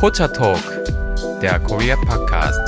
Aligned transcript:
Pocha 0.00 0.26
Talk, 0.28 0.62
der 1.42 1.58
Korea 1.60 1.94
Podcast. 1.94 2.58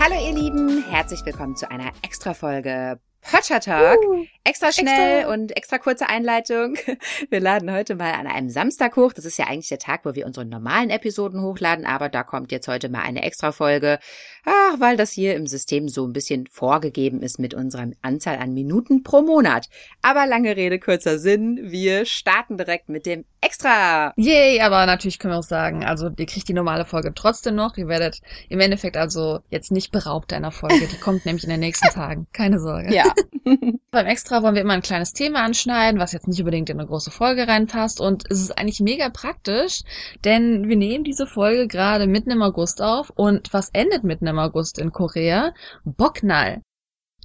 Hallo 0.00 0.16
ihr 0.16 0.34
Lieben, 0.34 0.82
herzlich 0.90 1.24
willkommen 1.24 1.54
zu 1.54 1.70
einer 1.70 1.92
Extra-Folge 2.02 2.98
Pocha 3.22 3.60
Talk. 3.60 3.96
Uh, 4.04 4.24
extra 4.44 4.72
schnell 4.72 5.20
extra. 5.20 5.32
und 5.32 5.56
extra 5.56 5.78
kurze 5.78 6.08
Einleitung. 6.08 6.76
Wir 7.30 7.40
laden 7.40 7.72
heute 7.72 7.94
mal 7.94 8.12
an 8.12 8.26
einem 8.26 8.50
Samstag 8.50 8.96
hoch. 8.96 9.12
Das 9.12 9.24
ist 9.24 9.38
ja 9.38 9.46
eigentlich 9.46 9.68
der 9.68 9.78
Tag, 9.78 10.04
wo 10.04 10.14
wir 10.14 10.26
unsere 10.26 10.44
normalen 10.44 10.90
Episoden 10.90 11.42
hochladen, 11.42 11.86
aber 11.86 12.08
da 12.08 12.22
kommt 12.22 12.52
jetzt 12.52 12.68
heute 12.68 12.88
mal 12.88 13.02
eine 13.02 13.22
Extra-Folge. 13.22 13.98
Ach, 14.44 14.78
weil 14.78 14.96
das 14.96 15.12
hier 15.12 15.34
im 15.34 15.46
System 15.46 15.88
so 15.88 16.06
ein 16.06 16.12
bisschen 16.12 16.46
vorgegeben 16.46 17.22
ist 17.22 17.38
mit 17.38 17.54
unserer 17.54 17.90
Anzahl 18.02 18.36
an 18.36 18.52
Minuten 18.52 19.02
pro 19.02 19.22
Monat. 19.22 19.68
Aber 20.02 20.26
lange 20.26 20.54
Rede, 20.56 20.78
kurzer 20.78 21.18
Sinn. 21.18 21.58
Wir 21.62 22.04
starten 22.04 22.58
direkt 22.58 22.88
mit 22.88 23.06
dem 23.06 23.24
Extra. 23.40 24.14
Yay, 24.16 24.60
aber 24.60 24.86
natürlich 24.86 25.18
können 25.18 25.34
wir 25.34 25.38
auch 25.38 25.42
sagen, 25.42 25.84
also 25.84 26.10
ihr 26.16 26.26
kriegt 26.26 26.48
die 26.48 26.54
normale 26.54 26.86
Folge 26.86 27.12
trotzdem 27.14 27.54
noch. 27.54 27.76
Ihr 27.76 27.88
werdet 27.88 28.20
im 28.48 28.58
Endeffekt 28.60 28.96
also 28.96 29.40
jetzt 29.50 29.70
nicht 29.70 29.92
beraubt 29.92 30.32
einer 30.32 30.50
Folge. 30.50 30.86
Die 30.86 30.98
kommt 30.98 31.24
nämlich 31.26 31.44
in 31.44 31.50
den 31.50 31.60
nächsten 31.60 31.88
Tagen. 31.88 32.26
Keine 32.32 32.58
Sorge. 32.58 32.94
Ja. 32.94 33.04
Beim 33.90 34.06
Extra 34.06 34.33
wollen 34.42 34.54
wir 34.54 34.62
immer 34.62 34.74
ein 34.74 34.82
kleines 34.82 35.12
Thema 35.12 35.44
anschneiden, 35.44 36.00
was 36.00 36.12
jetzt 36.12 36.28
nicht 36.28 36.40
unbedingt 36.40 36.70
in 36.70 36.78
eine 36.78 36.88
große 36.88 37.10
Folge 37.10 37.46
reinpasst. 37.46 38.00
Und 38.00 38.24
es 38.30 38.40
ist 38.40 38.58
eigentlich 38.58 38.80
mega 38.80 39.08
praktisch, 39.08 39.82
denn 40.24 40.68
wir 40.68 40.76
nehmen 40.76 41.04
diese 41.04 41.26
Folge 41.26 41.68
gerade 41.68 42.06
mitten 42.06 42.30
im 42.30 42.42
August 42.42 42.82
auf. 42.82 43.10
Und 43.10 43.52
was 43.52 43.70
endet 43.72 44.04
mitten 44.04 44.26
im 44.26 44.38
August 44.38 44.78
in 44.78 44.92
Korea? 44.92 45.52
Boknal. 45.84 46.62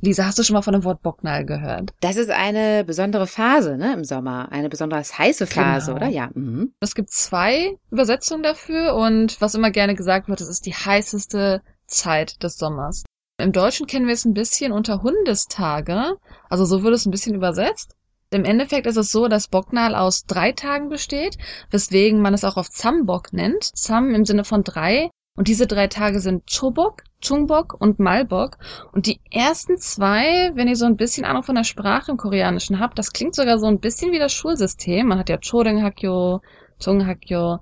Lisa, 0.02 0.26
hast 0.26 0.40
du 0.40 0.44
schon 0.44 0.53
mal 0.53 0.62
von 0.62 0.73
dem 0.73 0.86
Wort 0.86 1.02
Bocknall 1.02 1.45
gehört? 1.45 1.91
Das 2.00 2.16
ist 2.16 2.30
eine 2.30 2.86
besondere 2.86 3.28
Phase, 3.28 3.78
ne, 3.78 3.94
im 3.94 4.05
Sommer. 4.05 4.50
Eine 4.50 4.70
besonders 4.70 5.17
heiße 5.17 5.45
Phase, 5.45 5.94
genau. 5.94 5.98
oder? 5.98 6.08
Ja. 6.08 6.30
Mhm. 6.34 6.72
Es 6.80 6.95
gibt 6.95 7.12
zwei 7.12 7.78
Übersetzungen 7.91 8.44
dafür 8.44 8.95
und 8.95 9.41
was 9.41 9.56
immer 9.56 9.72
gerne 9.72 9.95
gesagt 9.95 10.30
wird, 10.30 10.39
es 10.39 10.47
ist 10.47 10.66
die 10.66 10.73
heißeste 10.73 11.62
Zeit 11.86 12.41
des 12.44 12.58
Sommers. 12.58 13.03
Im 13.40 13.54
Deutschen 13.54 13.88
kennen 13.88 14.06
wir 14.06 14.14
es 14.14 14.26
ein 14.26 14.34
bisschen 14.34 14.73
unter 14.73 15.02
Hundestage, 15.02 16.18
also 16.50 16.66
so 16.66 16.84
wird 16.84 16.94
es 16.94 17.06
ein 17.06 17.12
bisschen 17.12 17.36
übersetzt. 17.36 17.96
Im 18.31 18.44
Endeffekt 18.44 18.86
ist 18.86 18.98
es 18.98 19.14
so, 19.14 19.30
dass 19.30 19.48
Bocknal 19.48 19.96
aus 19.96 20.26
drei 20.26 20.52
Tagen 20.52 20.90
besteht, 20.90 21.38
weswegen 21.72 22.22
man 22.22 22.34
es 22.34 22.44
auch 22.44 22.58
auf 22.58 22.70
Zambok 22.70 23.31
nennt. 23.31 23.64
Zam 23.64 24.14
im 24.14 24.26
Sinne 24.26 24.44
von 24.44 24.64
drei. 24.64 25.09
Und 25.38 25.48
diese 25.48 25.68
drei 25.68 25.88
Tage 25.88 26.20
sind 26.20 26.52
Chobok, 26.52 27.04
Chungbok 27.22 27.78
und 27.80 27.98
Malbok. 27.98 28.58
Und 28.92 29.08
die 29.08 29.22
ersten 29.31 29.78
zwei, 29.78 30.52
wenn 30.56 30.68
ihr 30.68 30.76
so 30.76 30.86
ein 30.86 30.98
bisschen 30.98 31.24
Ahnung 31.24 31.44
von 31.44 31.56
der 31.56 31.64
Sprache 31.64 32.12
im 32.12 32.18
Koreanischen 32.18 32.81
habt, 32.81 33.00
das 33.00 33.14
klingt 33.14 33.36
sogar 33.36 33.58
so 33.58 33.68
ein 33.68 33.80
bisschen 33.80 34.12
wie 34.12 34.20
das 34.20 34.34
Schulsystem. 34.34 35.08
Man 35.08 35.18
hat 35.18 35.30
ja 35.30 35.38
Chodenghakyo, 35.38 36.42
Chunghakyo. 36.84 37.59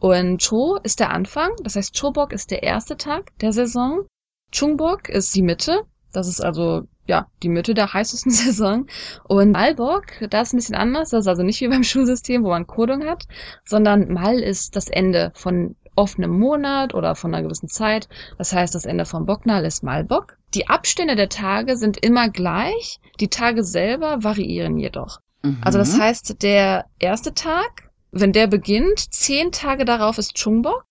Und 0.00 0.42
Cho 0.42 0.80
ist 0.82 0.98
der 0.98 1.12
Anfang, 1.12 1.50
das 1.62 1.76
heißt 1.76 1.98
Chobok 1.98 2.32
ist 2.32 2.50
der 2.50 2.64
erste 2.64 2.96
Tag 2.96 3.30
der 3.38 3.52
Saison. 3.52 4.06
Chungbok 4.52 5.08
ist 5.08 5.34
die 5.34 5.42
Mitte. 5.42 5.82
Das 6.12 6.26
ist 6.26 6.40
also 6.40 6.82
ja 7.06 7.28
die 7.42 7.48
Mitte 7.48 7.74
der 7.74 7.92
heißesten 7.92 8.30
Saison. 8.32 8.86
Und 9.24 9.52
Malbok, 9.52 10.06
da 10.30 10.40
ist 10.40 10.52
ein 10.52 10.56
bisschen 10.56 10.74
anders. 10.74 11.10
Das 11.10 11.20
ist 11.20 11.28
also 11.28 11.42
nicht 11.42 11.60
wie 11.60 11.68
beim 11.68 11.84
Schulsystem, 11.84 12.44
wo 12.44 12.48
man 12.48 12.66
Kodung 12.66 13.04
hat, 13.04 13.26
sondern 13.64 14.12
Mal 14.12 14.40
ist 14.40 14.76
das 14.76 14.88
Ende 14.88 15.32
von 15.34 15.76
offenem 15.96 16.38
Monat 16.38 16.94
oder 16.94 17.14
von 17.14 17.34
einer 17.34 17.42
gewissen 17.42 17.68
Zeit. 17.68 18.08
Das 18.38 18.52
heißt, 18.52 18.74
das 18.74 18.84
Ende 18.84 19.04
von 19.04 19.26
Bocknal 19.26 19.64
ist 19.64 19.82
Malbok. 19.82 20.36
Die 20.54 20.68
Abstände 20.68 21.16
der 21.16 21.28
Tage 21.28 21.76
sind 21.76 21.98
immer 21.98 22.28
gleich. 22.28 23.00
Die 23.20 23.28
Tage 23.28 23.62
selber 23.64 24.22
variieren 24.22 24.78
jedoch. 24.78 25.18
Mhm. 25.42 25.58
Also 25.62 25.78
das 25.78 25.98
heißt, 25.98 26.42
der 26.42 26.86
erste 26.98 27.34
Tag, 27.34 27.90
wenn 28.12 28.32
der 28.32 28.46
beginnt, 28.46 28.98
zehn 29.12 29.52
Tage 29.52 29.84
darauf 29.84 30.18
ist 30.18 30.34
Chungbok 30.34 30.84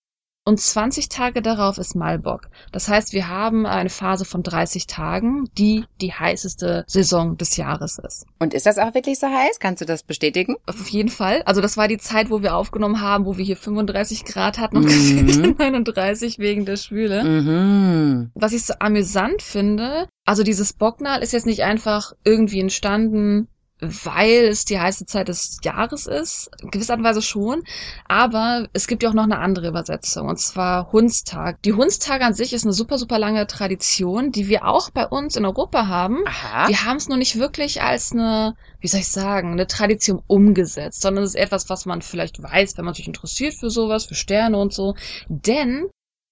und 0.50 0.58
20 0.58 1.08
Tage 1.08 1.42
darauf 1.42 1.78
ist 1.78 1.94
Malbok. 1.94 2.48
Das 2.72 2.88
heißt, 2.88 3.12
wir 3.12 3.28
haben 3.28 3.66
eine 3.66 3.88
Phase 3.88 4.24
von 4.24 4.42
30 4.42 4.88
Tagen, 4.88 5.48
die 5.56 5.84
die 6.00 6.12
heißeste 6.12 6.82
Saison 6.88 7.36
des 7.36 7.56
Jahres 7.56 8.00
ist. 8.04 8.26
Und 8.40 8.52
ist 8.52 8.66
das 8.66 8.76
auch 8.78 8.92
wirklich 8.92 9.20
so 9.20 9.28
heiß? 9.28 9.60
Kannst 9.60 9.80
du 9.80 9.84
das 9.84 10.02
bestätigen? 10.02 10.56
Auf 10.66 10.88
jeden 10.88 11.08
Fall. 11.08 11.42
Also 11.42 11.60
das 11.60 11.76
war 11.76 11.86
die 11.86 11.98
Zeit, 11.98 12.30
wo 12.30 12.42
wir 12.42 12.56
aufgenommen 12.56 13.00
haben, 13.00 13.26
wo 13.26 13.36
wir 13.36 13.44
hier 13.44 13.56
35 13.56 14.24
Grad 14.24 14.58
hatten 14.58 14.78
und 14.78 14.86
mhm. 14.86 15.54
39 15.56 16.40
wegen 16.40 16.64
der 16.64 16.76
Schwüle. 16.76 17.22
Mhm. 17.22 18.32
Was 18.34 18.52
ich 18.52 18.64
so 18.64 18.74
amüsant 18.80 19.42
finde, 19.42 20.08
also 20.24 20.42
dieses 20.42 20.72
Bocknal 20.72 21.22
ist 21.22 21.32
jetzt 21.32 21.46
nicht 21.46 21.62
einfach 21.62 22.12
irgendwie 22.24 22.58
entstanden, 22.58 23.46
weil 23.80 24.46
es 24.46 24.64
die 24.64 24.78
heiße 24.78 25.06
Zeit 25.06 25.28
des 25.28 25.58
Jahres 25.62 26.06
ist, 26.06 26.50
in 26.62 26.70
gewisser 26.70 27.02
Weise 27.02 27.22
schon. 27.22 27.62
Aber 28.06 28.68
es 28.72 28.86
gibt 28.86 29.02
ja 29.02 29.10
auch 29.10 29.14
noch 29.14 29.24
eine 29.24 29.38
andere 29.38 29.68
Übersetzung, 29.68 30.28
und 30.28 30.38
zwar 30.38 30.92
Hundstag. 30.92 31.62
Die 31.62 31.72
Hundstage 31.72 32.24
an 32.24 32.34
sich 32.34 32.52
ist 32.52 32.64
eine 32.64 32.72
super, 32.72 32.98
super 32.98 33.18
lange 33.18 33.46
Tradition, 33.46 34.32
die 34.32 34.48
wir 34.48 34.66
auch 34.66 34.90
bei 34.90 35.06
uns 35.06 35.36
in 35.36 35.44
Europa 35.44 35.86
haben. 35.86 36.18
Aha. 36.26 36.68
Wir 36.68 36.84
haben 36.84 36.96
es 36.96 37.08
nur 37.08 37.18
nicht 37.18 37.38
wirklich 37.38 37.82
als 37.82 38.12
eine, 38.12 38.54
wie 38.80 38.88
soll 38.88 39.00
ich 39.00 39.08
sagen, 39.08 39.52
eine 39.52 39.66
Tradition 39.66 40.22
umgesetzt, 40.26 41.00
sondern 41.00 41.24
es 41.24 41.30
ist 41.30 41.40
etwas, 41.40 41.68
was 41.68 41.86
man 41.86 42.02
vielleicht 42.02 42.42
weiß, 42.42 42.76
wenn 42.76 42.84
man 42.84 42.94
sich 42.94 43.06
interessiert 43.06 43.54
für 43.54 43.70
sowas, 43.70 44.06
für 44.06 44.14
Sterne 44.14 44.58
und 44.58 44.72
so. 44.72 44.94
Denn 45.28 45.86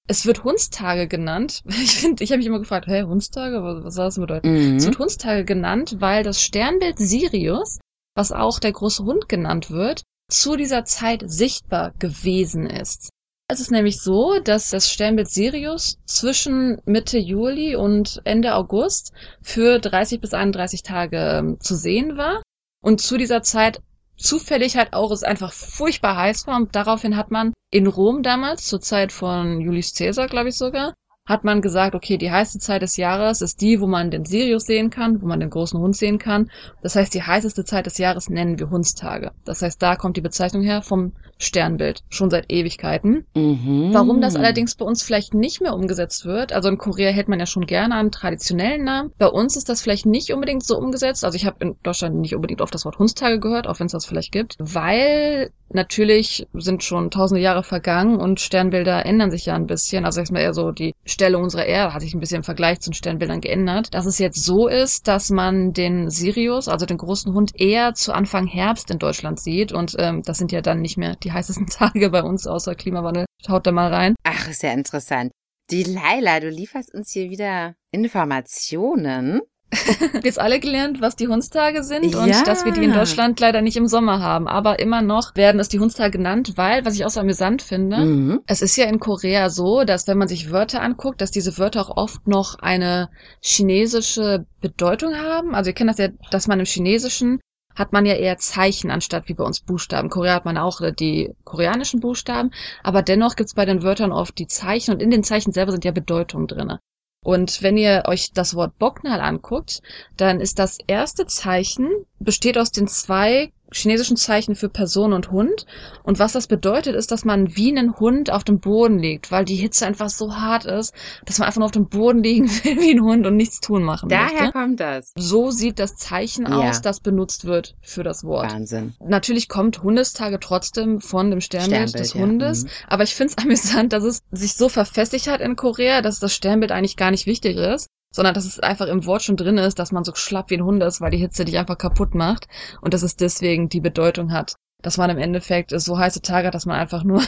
es 0.09 0.27
wird 0.27 0.43
Hundstage 0.43 1.07
genannt. 1.07 1.63
Ich 1.69 2.01
finde, 2.01 2.25
ich 2.25 2.31
habe 2.31 2.39
mich 2.39 2.47
immer 2.47 2.59
gefragt, 2.59 2.87
hä, 2.89 3.03
Hundstage, 3.03 3.63
was, 3.63 3.85
was 3.85 3.95
soll 3.95 4.07
das 4.07 4.19
bedeuten? 4.19 4.51
Mhm. 4.51 4.77
Es 4.77 4.87
wird 4.87 4.99
Hundstage 4.99 5.45
genannt, 5.45 5.97
weil 6.01 6.25
das 6.25 6.43
Sternbild 6.43 6.99
Sirius, 6.99 7.79
was 8.17 8.33
auch 8.33 8.59
der 8.59 8.73
große 8.73 9.05
Hund 9.05 9.29
genannt 9.29 9.71
wird, 9.71 10.03
zu 10.31 10.57
dieser 10.57 10.85
Zeit 10.85 11.23
sichtbar 11.27 11.93
gewesen 11.99 12.67
ist. 12.67 13.11
Es 13.51 13.61
ist 13.61 13.71
nämlich 13.71 14.01
so, 14.03 14.39
dass 14.41 14.69
das 14.71 14.93
Sternbild 14.93 15.31
Sirius 15.31 15.99
zwischen 16.05 16.83
Mitte 16.85 17.19
Juli 17.19 17.77
und 17.77 18.21
Ende 18.25 18.55
August 18.55 19.13
für 19.41 19.79
30 19.79 20.21
bis 20.21 20.35
31 20.35 20.83
Tage 20.83 21.39
ähm, 21.39 21.61
zu 21.61 21.75
sehen 21.75 22.19
war 22.19 22.43
und 22.83 23.01
zu 23.01 23.17
dieser 23.17 23.43
Zeit 23.43 23.81
zufällig 24.19 24.77
halt 24.77 24.93
auch 24.93 25.13
es 25.13 25.23
einfach 25.23 25.53
furchtbar 25.53 26.17
heiß 26.17 26.47
war 26.47 26.57
und 26.57 26.75
daraufhin 26.75 27.17
hat 27.17 27.31
man 27.31 27.55
in 27.71 27.87
Rom 27.87 28.23
damals, 28.23 28.65
zur 28.65 28.81
Zeit 28.81 29.13
von 29.13 29.61
Julius 29.61 29.93
Caesar, 29.95 30.27
glaube 30.27 30.49
ich 30.49 30.57
sogar, 30.57 30.95
hat 31.29 31.45
man 31.45 31.61
gesagt, 31.61 31.95
okay, 31.95 32.17
die 32.17 32.31
heiße 32.31 32.59
Zeit 32.59 32.81
des 32.81 32.97
Jahres 32.97 33.43
ist 33.43 33.61
die, 33.61 33.81
wo 33.81 33.87
man 33.87 34.11
den 34.11 34.25
Sirius 34.25 34.65
sehen 34.65 34.89
kann, 34.89 35.21
wo 35.21 35.27
man 35.27 35.41
den 35.41 35.51
großen 35.51 35.79
Hund 35.79 35.95
sehen 35.95 36.19
kann. 36.19 36.51
Das 36.83 36.97
heißt, 36.97 37.13
die 37.13 37.23
heißeste 37.23 37.65
Zeit 37.65 37.85
des 37.85 37.99
Jahres 37.99 38.31
nennen 38.31 38.59
wir 38.59 38.71
Hundstage. 38.71 39.33
Das 39.45 39.61
heißt, 39.61 39.81
da 39.83 39.97
kommt 39.97 40.17
die 40.17 40.23
Bezeichnung 40.23 40.63
her 40.63 40.81
vom 40.81 41.13
Sternbild, 41.39 42.03
schon 42.09 42.31
seit 42.31 42.51
Ewigkeiten. 42.51 43.25
Mhm. 43.37 43.91
Warum 43.93 44.21
das 44.21 44.37
allerdings 44.37 44.75
bei 44.75 44.85
uns 44.85 45.03
vielleicht 45.03 45.35
nicht 45.35 45.61
mehr 45.61 45.75
umgesetzt 45.75 46.25
wird, 46.25 46.53
also 46.53 46.69
in 46.69 46.79
Korea 46.79 47.11
hält 47.11 47.29
man 47.29 47.39
ja 47.39 47.47
schon 47.47 47.67
gerne 47.67 47.95
einen 47.95 48.11
traditionellen 48.11 48.85
Namen. 48.85 49.13
Bei 49.19 49.29
uns 49.29 49.57
ist 49.57 49.69
das 49.69 49.81
vielleicht 49.81 50.07
nicht 50.07 50.33
unbedingt 50.33 50.65
so 50.65 50.77
umgesetzt. 50.77 51.25
Also 51.25 51.37
ich 51.37 51.47
habe 51.47 51.59
in 51.61 51.77
Deutschland 51.83 52.17
nicht 52.17 52.35
unbedingt 52.35 52.61
oft 52.61 52.75
das 52.75 52.85
Wort 52.85 52.99
Hundstage 52.99 53.39
gehört, 53.39 53.69
auch 53.69 53.79
wenn 53.79 53.87
es 53.87 53.93
das 53.93 54.07
vielleicht 54.07 54.33
gibt, 54.33 54.57
weil 54.59 55.51
natürlich 55.71 56.47
sind 56.55 56.83
schon 56.83 57.11
tausende 57.11 57.43
Jahre 57.43 57.63
vergangen 57.63 58.17
und 58.17 58.41
Sternbilder 58.41 59.05
ändern 59.07 59.31
sich 59.31 59.47
ja 59.47 59.55
ein 59.55 59.67
bisschen. 59.67 60.05
Also 60.05 60.21
ich 60.21 60.31
mal 60.31 60.41
eher 60.41 60.55
so 60.55 60.73
die 60.73 60.95
Stellung 61.19 61.43
unserer 61.43 61.67
Erde 61.67 61.95
hat 61.95 62.03
sich 62.03 62.15
ein 62.15 62.21
bisschen 62.21 62.39
im 62.39 62.43
Vergleich 62.45 62.79
zu 62.79 62.91
den 62.91 62.95
Sternbildern 62.95 63.41
geändert. 63.41 63.93
Dass 63.93 64.07
es 64.07 64.21
jetzt 64.21 64.45
so 64.45 64.69
ist, 64.69 65.09
dass 65.09 65.31
man 65.31 65.73
den 65.73 66.11
Sirius, 66.11 66.69
also 66.69 66.87
den 66.87 66.97
großen 66.97 67.35
Hund, 67.35 67.51
eher 67.57 67.93
zu 67.95 68.13
Anfang 68.13 68.47
Herbst 68.47 68.89
in 68.93 69.01
Deutschland 69.01 69.41
sieht 69.41 69.73
und 69.73 69.97
ähm, 69.99 70.23
das 70.25 70.39
sind 70.39 70.53
ja 70.53 70.61
dann 70.61 70.81
nicht 70.81 70.97
mehr 70.97 71.17
die 71.17 71.33
heißesten 71.33 71.67
Tage 71.71 72.11
bei 72.11 72.23
uns 72.23 72.47
außer 72.47 72.77
Klimawandel. 72.77 73.27
Schaut 73.45 73.67
da 73.67 73.73
mal 73.73 73.93
rein. 73.93 74.15
Ach, 74.23 74.49
ist 74.49 74.63
ja 74.63 74.73
interessant. 74.73 75.33
Die 75.73 75.83
Laila, 75.83 76.39
du 76.39 76.51
lieferst 76.51 76.95
uns 76.95 77.11
hier 77.11 77.31
wieder 77.31 77.75
Informationen. 77.91 79.41
jetzt 80.25 80.41
alle 80.41 80.61
gelernt, 80.61 81.01
was 81.01 81.15
die 81.17 81.29
Hundstage 81.29 81.83
sind 81.83 82.15
und 82.15 82.29
ja. 82.29 82.43
dass 82.43 82.65
wir 82.65 82.73
die 82.73 82.85
in 82.85 82.93
Deutschland 82.93 83.39
leider 83.39 83.61
nicht 83.61 83.77
im 83.77 83.87
Sommer 83.87 84.21
haben. 84.21 84.49
Aber 84.49 84.79
immer 84.79 85.03
noch 85.03 85.37
werden 85.37 85.61
es 85.61 85.69
die 85.69 85.79
Hundstage 85.79 86.13
genannt, 86.13 86.53
weil, 86.57 86.85
was 86.85 86.95
ich 86.95 87.05
auch 87.05 87.11
so 87.11 87.21
amüsant 87.21 87.61
finde, 87.61 87.99
mhm. 87.99 88.41
es 88.47 88.63
ist 88.63 88.77
ja 88.77 88.87
in 88.87 88.99
Korea 88.99 89.51
so, 89.51 89.85
dass 89.85 90.07
wenn 90.07 90.19
man 90.19 90.29
sich 90.29 90.51
Wörter 90.51 90.81
anguckt, 90.81 91.21
dass 91.21 91.31
diese 91.31 91.59
Wörter 91.59 91.83
auch 91.83 91.97
oft 91.97 92.27
noch 92.27 92.59
eine 92.61 93.11
chinesische 93.41 94.47
Bedeutung 94.61 95.15
haben. 95.17 95.55
Also 95.55 95.71
ihr 95.71 95.75
kennt 95.75 95.91
das 95.91 95.99
ja, 95.99 96.09
dass 96.31 96.49
man 96.49 96.61
im 96.61 96.67
Chinesischen 96.67 97.41
hat 97.75 97.93
man 97.93 98.07
ja 98.07 98.15
eher 98.15 98.39
Zeichen 98.39 98.91
anstatt 98.91 99.29
wie 99.29 99.35
bei 99.35 99.45
uns 99.45 99.61
Buchstaben. 99.61 100.11
Korea 100.11 100.35
hat 100.35 100.45
man 100.45 100.59
auch 100.59 100.81
die 100.99 101.33
koreanischen 101.45 102.01
Buchstaben, 102.01 102.51
aber 102.83 103.03
dennoch 103.03 103.37
gibt's 103.37 103.55
bei 103.55 103.67
den 103.67 103.83
Wörtern 103.83 104.11
oft 104.11 104.37
die 104.39 104.49
Zeichen 104.49 104.93
und 104.93 105.01
in 105.01 105.11
den 105.11 105.23
Zeichen 105.23 105.53
selber 105.53 105.71
sind 105.71 105.85
ja 105.85 105.93
Bedeutungen 105.93 106.49
drinne. 106.49 106.81
Und 107.25 107.63
wenn 107.63 107.77
ihr 107.77 108.05
euch 108.07 108.33
das 108.33 108.55
Wort 108.55 108.79
Bocknal 108.79 109.21
anguckt, 109.21 109.83
dann 110.17 110.41
ist 110.41 110.59
das 110.59 110.79
erste 110.87 111.27
Zeichen, 111.27 111.91
besteht 112.19 112.57
aus 112.59 112.71
den 112.71 112.87
zwei 112.89 113.53
chinesischen 113.73 114.17
Zeichen 114.17 114.55
für 114.55 114.69
Person 114.69 115.13
und 115.13 115.31
Hund. 115.31 115.67
Und 116.03 116.19
was 116.19 116.33
das 116.33 116.47
bedeutet, 116.47 116.95
ist, 116.95 117.11
dass 117.11 117.25
man 117.25 117.57
wie 117.57 117.71
einen 117.77 117.99
Hund 117.99 118.31
auf 118.31 118.45
dem 118.45 118.61
Boden 118.61 118.99
liegt, 118.99 119.31
weil 119.31 119.45
die 119.45 119.57
Hitze 119.57 119.87
einfach 119.87 120.09
so 120.09 120.37
hart 120.37 120.65
ist, 120.65 120.95
dass 121.27 121.39
man 121.39 121.47
einfach 121.47 121.59
nur 121.59 121.67
auf 121.67 121.73
dem 121.73 121.89
Boden 121.89 122.23
liegen 122.23 122.49
will 122.65 122.79
wie 122.81 122.93
ein 122.93 123.03
Hund 123.03 123.27
und 123.27 123.37
nichts 123.37 123.61
tun 123.61 123.83
machen 123.83 124.09
Daher 124.09 124.33
möchte. 124.45 124.53
kommt 124.53 124.81
das. 124.81 125.13
So 125.17 125.51
sieht 125.51 125.79
das 125.79 125.97
Zeichen 125.97 126.47
Ja. 126.47 126.71
aus, 126.71 126.81
das 126.83 127.01
benutzt 127.01 127.45
wird 127.45 127.75
für 127.83 128.03
das 128.03 128.25
Wort. 128.25 128.53
Wahnsinn. 128.53 128.95
Natürlich 129.01 129.49
kommt 129.49 129.83
Hundestage 129.83 130.39
trotzdem 130.41 131.01
von 131.01 131.31
dem 131.31 131.41
Sternbild, 131.41 131.91
Sternbild, 131.91 131.99
des 132.05 132.15
ja. 132.15 132.21
Hundes. 132.21 132.65
Mhm. 132.65 132.69
Aber 132.89 133.03
ich 133.03 133.15
finde 133.15 133.35
es 133.37 133.45
amüsant, 133.45 133.93
dass 133.93 134.05
es 134.05 134.23
sich 134.31 134.55
so 134.55 134.69
verfestigt 134.69 135.29
hat 135.29 135.41
in 135.41 135.57
Korea, 135.57 136.03
dass 136.03 136.19
das 136.21 136.35
Sternbild 136.35 136.73
eigentlich 136.73 136.97
gar 136.97 137.11
nicht 137.11 137.27
wichtig 137.27 137.57
ist, 137.57 137.89
sondern 138.11 138.35
dass 138.35 138.45
es 138.45 138.61
einfach 138.61 138.87
im 138.87 139.07
Wort 139.07 139.23
schon 139.23 139.37
drin 139.37 139.59
ist, 139.59 139.79
dass 139.79 139.93
man 139.93 140.05
so 140.05 140.15
schlapp 140.15 140.51
wie 140.51 140.57
ein 140.57 140.65
Hund 140.65 140.83
ist, 140.83 141.01
weil 141.01 141.11
die 141.11 141.19
Hitze 141.19 141.45
dich 141.45 141.59
einfach 141.59 141.79
kaputt 141.79 142.15
macht 142.15 142.49
und 142.81 142.95
dass 142.95 143.03
es 143.03 143.17
deswegen 143.17 143.69
die 143.69 143.81
Bedeutung 143.81 144.33
hat, 144.33 144.55
dass 144.83 144.97
man 144.97 145.11
im 145.11 145.19
Endeffekt 145.19 145.71
so 145.79 145.99
heiße 145.99 146.23
Tage 146.23 146.49
hat, 146.49 146.55
dass 146.55 146.67
man 146.67 146.79
einfach 146.79 147.05
nur 147.05 147.23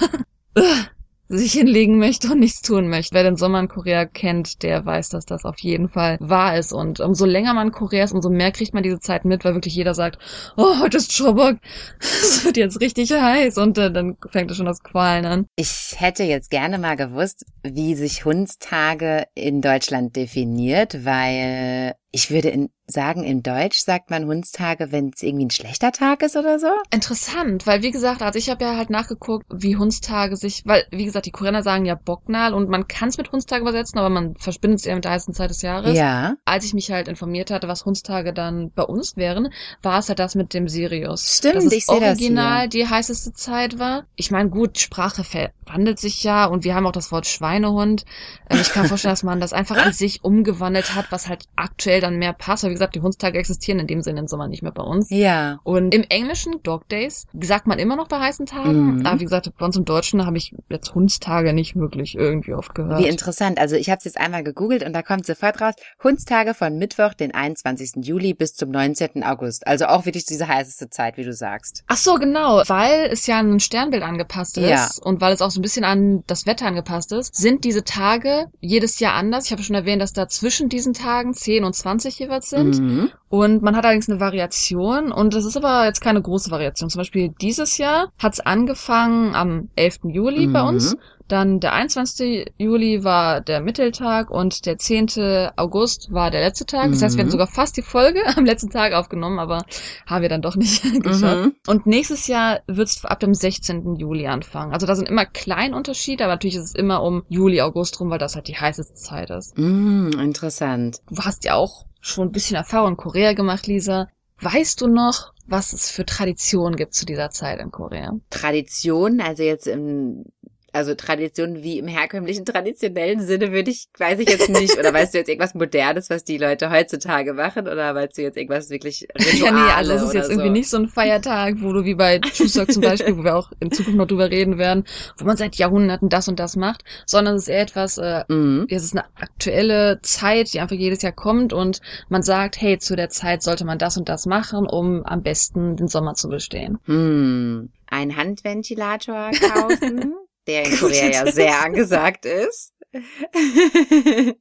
sich 1.39 1.53
hinlegen 1.53 1.99
möchte 1.99 2.33
und 2.33 2.41
nichts 2.41 2.61
tun 2.61 2.89
möchte. 2.89 3.15
Wer 3.15 3.23
den 3.23 3.37
Sommer 3.37 3.61
in 3.61 3.69
Korea 3.69 4.05
kennt, 4.05 4.63
der 4.63 4.85
weiß, 4.85 5.11
dass 5.11 5.27
das 5.27 5.45
auf 5.45 5.59
jeden 5.61 5.89
Fall 5.89 6.17
wahr 6.21 6.59
ist. 6.59 6.73
Und 6.73 6.99
umso 7.01 7.25
länger 7.25 7.55
man 7.55 7.69
in 7.69 7.73
Korea 7.73 8.05
ist, 8.05 8.13
umso 8.13 8.31
mehr 8.31 8.51
kriegt 8.51 8.75
man 8.75 8.83
diese 8.83 8.99
Zeit 8.99 9.25
mit, 9.25 9.45
weil 9.45 9.55
wirklich 9.55 9.75
jeder 9.75 9.95
sagt, 9.95 10.19
oh, 10.57 10.81
heute 10.81 10.97
ist 10.97 11.17
Chobok, 11.17 11.57
es 12.01 12.45
wird 12.45 12.57
jetzt 12.57 12.81
richtig 12.81 13.13
heiß. 13.13 13.59
Und 13.59 13.79
äh, 13.79 13.93
dann 13.93 14.17
fängt 14.31 14.55
schon 14.55 14.67
das 14.67 14.83
Qualen 14.83 15.25
an. 15.25 15.47
Ich 15.55 15.95
hätte 15.97 16.25
jetzt 16.25 16.51
gerne 16.51 16.79
mal 16.79 16.97
gewusst, 16.97 17.47
wie 17.63 17.95
sich 17.95 18.25
Hundstage 18.25 19.25
in 19.35 19.61
Deutschland 19.61 20.17
definiert, 20.17 21.05
weil 21.05 21.95
ich 22.13 22.31
würde 22.31 22.49
in, 22.49 22.71
sagen, 22.87 23.23
in 23.23 23.43
Deutsch 23.43 23.79
sagt 23.79 24.11
man 24.11 24.27
Hundstage, 24.27 24.91
wenn 24.91 25.13
es 25.15 25.23
irgendwie 25.23 25.47
ein 25.47 25.51
schlechter 25.51 25.93
Tag 25.93 26.23
ist 26.23 26.37
oder 26.37 26.59
so. 26.59 26.67
Interessant, 26.91 27.67
weil 27.67 27.83
wie 27.83 27.93
gesagt, 27.93 28.21
also 28.21 28.39
ich 28.39 28.51
habe 28.51 28.65
ja 28.65 28.77
halt 28.77 28.91
nachgeguckt, 28.91 29.47
wie 29.53 29.77
Hundstage 29.77 30.37
sich, 30.37 30.63
weil 30.67 30.85
wie 30.91 31.05
gesagt, 31.05 31.27
die 31.27 31.31
Koreaner 31.31 31.63
sagen 31.63 31.85
ja 31.85 31.95
Bocknal 31.95 32.53
und 32.53 32.69
man 32.69 32.89
kann 32.89 33.11
es 33.11 33.19
mit 33.19 33.31
Hundstage 33.31 33.63
übersetzen, 33.63 33.99
aber 33.99 34.09
man 34.09 34.35
verbindet 34.37 34.81
es 34.81 34.87
eher 34.87 34.97
mit 34.97 35.05
der 35.05 35.13
heißen 35.13 35.35
Zeit 35.35 35.51
des 35.51 35.63
Jahres. 35.63 35.97
Ja, 35.97 36.35
Als 36.45 36.65
ich 36.65 36.75
mich 36.75 36.91
halt 36.91 37.07
informiert 37.07 37.51
hatte, 37.53 37.69
was 37.69 37.85
Hundstage 37.85 38.33
dann 38.33 38.73
bei 38.73 38.83
uns 38.83 39.17
wären, 39.17 39.53
war 39.83 40.01
es 40.01 40.09
halt 40.09 40.19
das 40.19 40.35
mit 40.35 40.53
dem 40.53 40.67
Sirius. 40.67 41.37
Stimmt, 41.37 41.73
ich 41.73 41.87
seh 41.87 42.01
das 42.01 42.11
original 42.19 42.69
die 42.69 42.89
heißeste 42.89 43.33
Zeit 43.35 43.79
war. 43.79 44.07
Ich 44.17 44.33
meine, 44.33 44.51
gut, 44.51 44.79
Sprache 44.79 45.23
verwandelt 45.23 46.01
sich 46.01 46.25
ja 46.25 46.47
und 46.47 46.65
wir 46.65 46.75
haben 46.75 46.87
auch 46.87 46.93
das 46.93 47.13
Wort 47.13 47.27
Schweinehund. 47.27 48.05
Ähm, 48.49 48.59
Ich 48.61 48.71
kann 48.73 48.87
vorstellen, 48.89 49.13
dass 49.13 49.23
man 49.23 49.41
das 49.41 49.53
einfach 49.53 49.77
an 49.77 49.93
sich 49.93 50.25
umgewandelt 50.25 50.95
hat, 50.97 51.13
was 51.13 51.29
halt 51.29 51.45
aktuell 51.55 52.00
dann 52.01 52.19
mehr 52.19 52.33
passt. 52.33 52.65
Aber 52.65 52.71
wie 52.71 52.75
gesagt, 52.75 52.95
die 52.95 53.01
Hundstage 53.01 53.39
existieren 53.39 53.79
in 53.79 53.87
dem 53.87 54.03
Sinne 54.03 54.21
im 54.21 54.27
Sommer 54.29 54.49
nicht 54.49 54.63
mehr 54.63 54.73
bei 54.73 54.83
uns. 54.83 55.09
ja. 55.11 55.59
Und 55.65 55.95
im 55.95 56.05
Englischen 56.09 56.63
Dog 56.63 56.89
Days 56.89 57.27
sagt 57.41 57.67
man 57.67 57.79
immer 57.79 57.97
noch 57.97 58.09
bei 58.09 58.19
heißen 58.19 58.47
Tagen. 58.47 58.97
Mhm. 58.99 59.07
Aber 59.07 59.21
wie 59.21 59.25
gesagt, 59.25 59.51
bei 59.59 59.67
uns 59.67 59.77
im 59.77 59.85
Deutschen 59.85 60.25
habe 60.27 60.37
ich 60.37 60.55
jetzt 60.69 60.95
Hundstage 60.95 61.53
nicht 61.53 61.77
wirklich 61.77 62.15
irgendwie 62.15 62.55
oft 62.55 62.75
gehört. 62.75 62.99
Wie 63.01 63.09
interessant. 63.09 63.59
Also 63.59 63.77
ich 63.77 63.91
habe 63.91 63.99
es 63.99 64.05
jetzt 64.05 64.19
einmal 64.19 64.43
gegoogelt 64.45 64.83
und 64.85 64.93
da 64.93 65.03
kommt 65.03 65.27
sofort 65.27 65.61
raus, 65.61 65.75
Hundstage 66.03 66.55
von 66.55 66.77
Mittwoch, 66.79 67.15
den 67.15 67.35
21. 67.35 68.05
Juli 68.05 68.35
bis 68.35 68.55
zum 68.55 68.71
19. 68.71 69.23
August. 69.25 69.67
Also 69.67 69.87
auch 69.87 70.07
wirklich 70.07 70.25
diese 70.25 70.49
heißeste 70.49 70.89
Zeit, 70.91 71.17
wie 71.17 71.25
du 71.25 71.33
sagst. 71.33 71.85
Ach 71.87 71.97
so, 71.97 72.15
genau. 72.15 72.63
Weil 72.67 73.09
es 73.13 73.27
ja 73.27 73.39
an 73.39 73.53
ein 73.55 73.61
Sternbild 73.61 74.03
angepasst 74.03 74.57
ist 74.59 74.69
Ja. 74.69 74.89
und 75.03 75.21
weil 75.21 75.33
es 75.33 75.43
auch 75.43 75.51
so 75.51 75.61
ein 75.61 75.63
bisschen 75.63 75.85
an 75.85 76.23
das 76.27 76.47
Wetter 76.47 76.67
angepasst 76.67 77.13
ist, 77.13 77.35
sind 77.35 77.65
diese 77.65 77.85
Tage 77.85 78.47
jedes 78.61 78.99
Jahr 79.01 79.15
anders. 79.15 79.47
Ich 79.47 79.53
habe 79.53 79.63
schon 79.63 79.77
erwähnt, 79.77 80.01
dass 80.03 80.13
da 80.13 80.29
zwischen 80.29 80.69
diesen 80.69 80.95
Tagen 80.95 81.35
10 81.35 81.65
und 81.65 81.75
20 81.75 81.90
jeweils 82.19 82.51
sind. 82.51 82.81
Mhm. 82.81 83.11
Und 83.31 83.63
man 83.63 83.77
hat 83.77 83.85
allerdings 83.85 84.09
eine 84.11 84.19
Variation 84.19 85.13
und 85.13 85.35
das 85.35 85.45
ist 85.45 85.57
aber 85.57 85.85
jetzt 85.85 86.01
keine 86.01 86.21
große 86.21 86.51
Variation. 86.51 86.91
Zum 86.91 86.99
Beispiel 86.99 87.33
dieses 87.41 87.79
Jahr 87.79 88.09
hat 88.19 88.33
es 88.33 88.41
angefangen 88.41 89.37
am 89.37 89.69
11. 89.77 90.01
Juli 90.13 90.49
bei 90.49 90.61
Mhm. 90.63 90.69
uns. 90.69 90.97
Dann 91.29 91.61
der 91.61 91.73
21. 91.73 92.47
Juli 92.59 93.05
war 93.05 93.41
der 93.41 93.61
Mitteltag 93.61 94.33
und 94.33 94.67
der 94.67 94.79
10. 94.79 95.53
August 95.55 96.09
war 96.13 96.33
der 96.33 96.41
letzte 96.41 96.67
Tag. 96.67 96.91
Das 96.91 97.03
heißt, 97.03 97.17
wir 97.17 97.23
Mhm. 97.23 97.27
hatten 97.29 97.31
sogar 97.31 97.47
fast 97.47 97.77
die 97.77 97.83
Folge 97.83 98.19
am 98.37 98.45
letzten 98.45 98.69
Tag 98.71 98.95
aufgenommen, 98.95 99.39
aber 99.39 99.65
haben 100.07 100.23
wir 100.23 100.29
dann 100.29 100.43
doch 100.43 100.57
nicht 100.57 100.83
geschafft. 101.05 101.45
Mhm. 101.45 101.55
Und 101.69 101.87
nächstes 101.87 102.27
Jahr 102.27 102.63
wird 102.67 102.89
es 102.89 103.05
ab 103.05 103.21
dem 103.21 103.35
16. 103.35 103.95
Juli 103.95 104.27
anfangen. 104.27 104.73
Also 104.73 104.89
da 104.89 104.97
sind 104.97 105.09
immer 105.09 105.25
kleine 105.25 105.77
Unterschiede, 105.77 106.25
aber 106.25 106.33
natürlich 106.33 106.57
ist 106.57 106.65
es 106.65 106.75
immer 106.75 107.01
um 107.05 107.23
Juli, 107.29 107.61
August 107.61 108.01
rum, 108.01 108.11
weil 108.11 108.19
das 108.19 108.35
halt 108.35 108.49
die 108.49 108.57
heißeste 108.57 108.95
Zeit 108.95 109.31
ist. 109.31 109.57
Mhm, 109.57 110.11
interessant. 110.19 110.99
Du 111.09 111.23
hast 111.23 111.45
ja 111.45 111.55
auch 111.55 111.85
schon 112.01 112.29
ein 112.29 112.33
bisschen 112.33 112.57
Erfahrung 112.57 112.91
in 112.91 112.97
Korea 112.97 113.33
gemacht, 113.33 113.67
Lisa. 113.67 114.09
Weißt 114.41 114.81
du 114.81 114.87
noch, 114.87 115.33
was 115.47 115.73
es 115.73 115.91
für 115.91 116.07
Traditionen 116.07 116.77
gibt 116.77 116.95
zu 116.95 117.05
dieser 117.05 117.31
Zeit 117.31 117.61
in 117.61 117.71
Korea? 117.71 118.17
Tradition, 118.31 119.21
also 119.21 119.43
jetzt 119.43 119.67
im, 119.67 120.25
also 120.73 120.95
Tradition 120.95 121.63
wie 121.63 121.79
im 121.79 121.87
herkömmlichen 121.89 122.45
traditionellen 122.45 123.21
Sinne 123.21 123.53
würde 123.53 123.71
ich, 123.71 123.89
weiß 123.99 124.19
ich 124.21 124.29
jetzt 124.29 124.49
nicht. 124.49 124.79
Oder 124.79 124.93
weißt 124.93 125.15
du 125.15 125.19
jetzt 125.19 125.29
irgendwas 125.29 125.55
Modernes, 125.55 126.11
was 126.11 126.25
die 126.25 126.39
Leute 126.39 126.71
heutzutage 126.71 127.33
machen? 127.33 127.67
Oder 127.69 127.95
weißt 127.95 128.19
du 128.19 128.23
jetzt 128.23 128.37
irgendwas 128.37 128.71
wirklich 128.71 129.07
Rituale 129.15 129.39
ja, 129.45 129.53
nee, 129.53 129.73
also 129.73 129.93
es 129.93 130.03
ist 130.03 130.15
jetzt 130.15 130.27
so? 130.27 130.33
irgendwie 130.33 130.51
nicht 130.51 130.71
so 130.71 130.77
ein 130.79 130.89
Feiertag, 130.89 131.57
wo 131.61 131.73
du 131.73 131.85
wie 131.85 131.95
bei 131.95 132.19
Chuseok 132.21 132.71
zum 132.73 132.83
Beispiel, 132.83 133.17
wo 133.17 133.25
wir 133.25 133.37
auch 133.37 133.51
in 133.61 133.71
Zukunft 133.73 133.97
noch 133.99 134.07
drüber 134.07 134.31
reden 134.31 134.59
werden, 134.59 134.85
wo 135.19 135.25
man 135.25 135.37
seit 135.37 135.57
Jahrhunderten 135.57 136.09
das 136.09 136.29
und 136.29 136.39
das 136.41 136.57
macht, 136.57 136.85
sondern 137.07 137.37
es 137.37 137.43
ist 137.43 137.49
eher 137.49 137.63
etwas, 137.63 137.99
äh, 137.99 138.25
Mhm. 138.29 138.67
es 138.71 138.85
ist 138.85 138.93
eine 138.97 139.05
aktuelle 139.21 140.01
Zeit, 140.03 140.53
die 140.53 140.61
einfach 140.61 140.77
jedes 140.77 141.03
Jahr 141.03 141.13
kommt 141.13 141.53
und 141.53 141.81
man 142.09 142.23
sagt, 142.23 142.61
hey, 142.61 142.79
zu 142.79 142.97
der 142.97 143.09
Zeit 143.11 143.43
sollte 143.43 143.65
man 143.65 143.79
das 143.79 143.97
und 143.97 144.09
das 144.09 144.27
machen, 144.27 144.67
um 144.67 145.05
am 145.05 145.23
besten 145.23 145.77
den 145.77 145.89
Sommer 145.89 146.15
zu 146.15 146.29
bestehen. 146.29 146.79
Hm. 146.85 147.71
Ein 147.93 148.17
Handventilator 148.17 149.31
kaufen, 149.33 150.15
der 150.47 150.65
in 150.65 150.77
Korea 150.77 151.11
ja 151.11 151.31
sehr 151.31 151.61
angesagt 151.65 152.27
ist. 152.27 152.75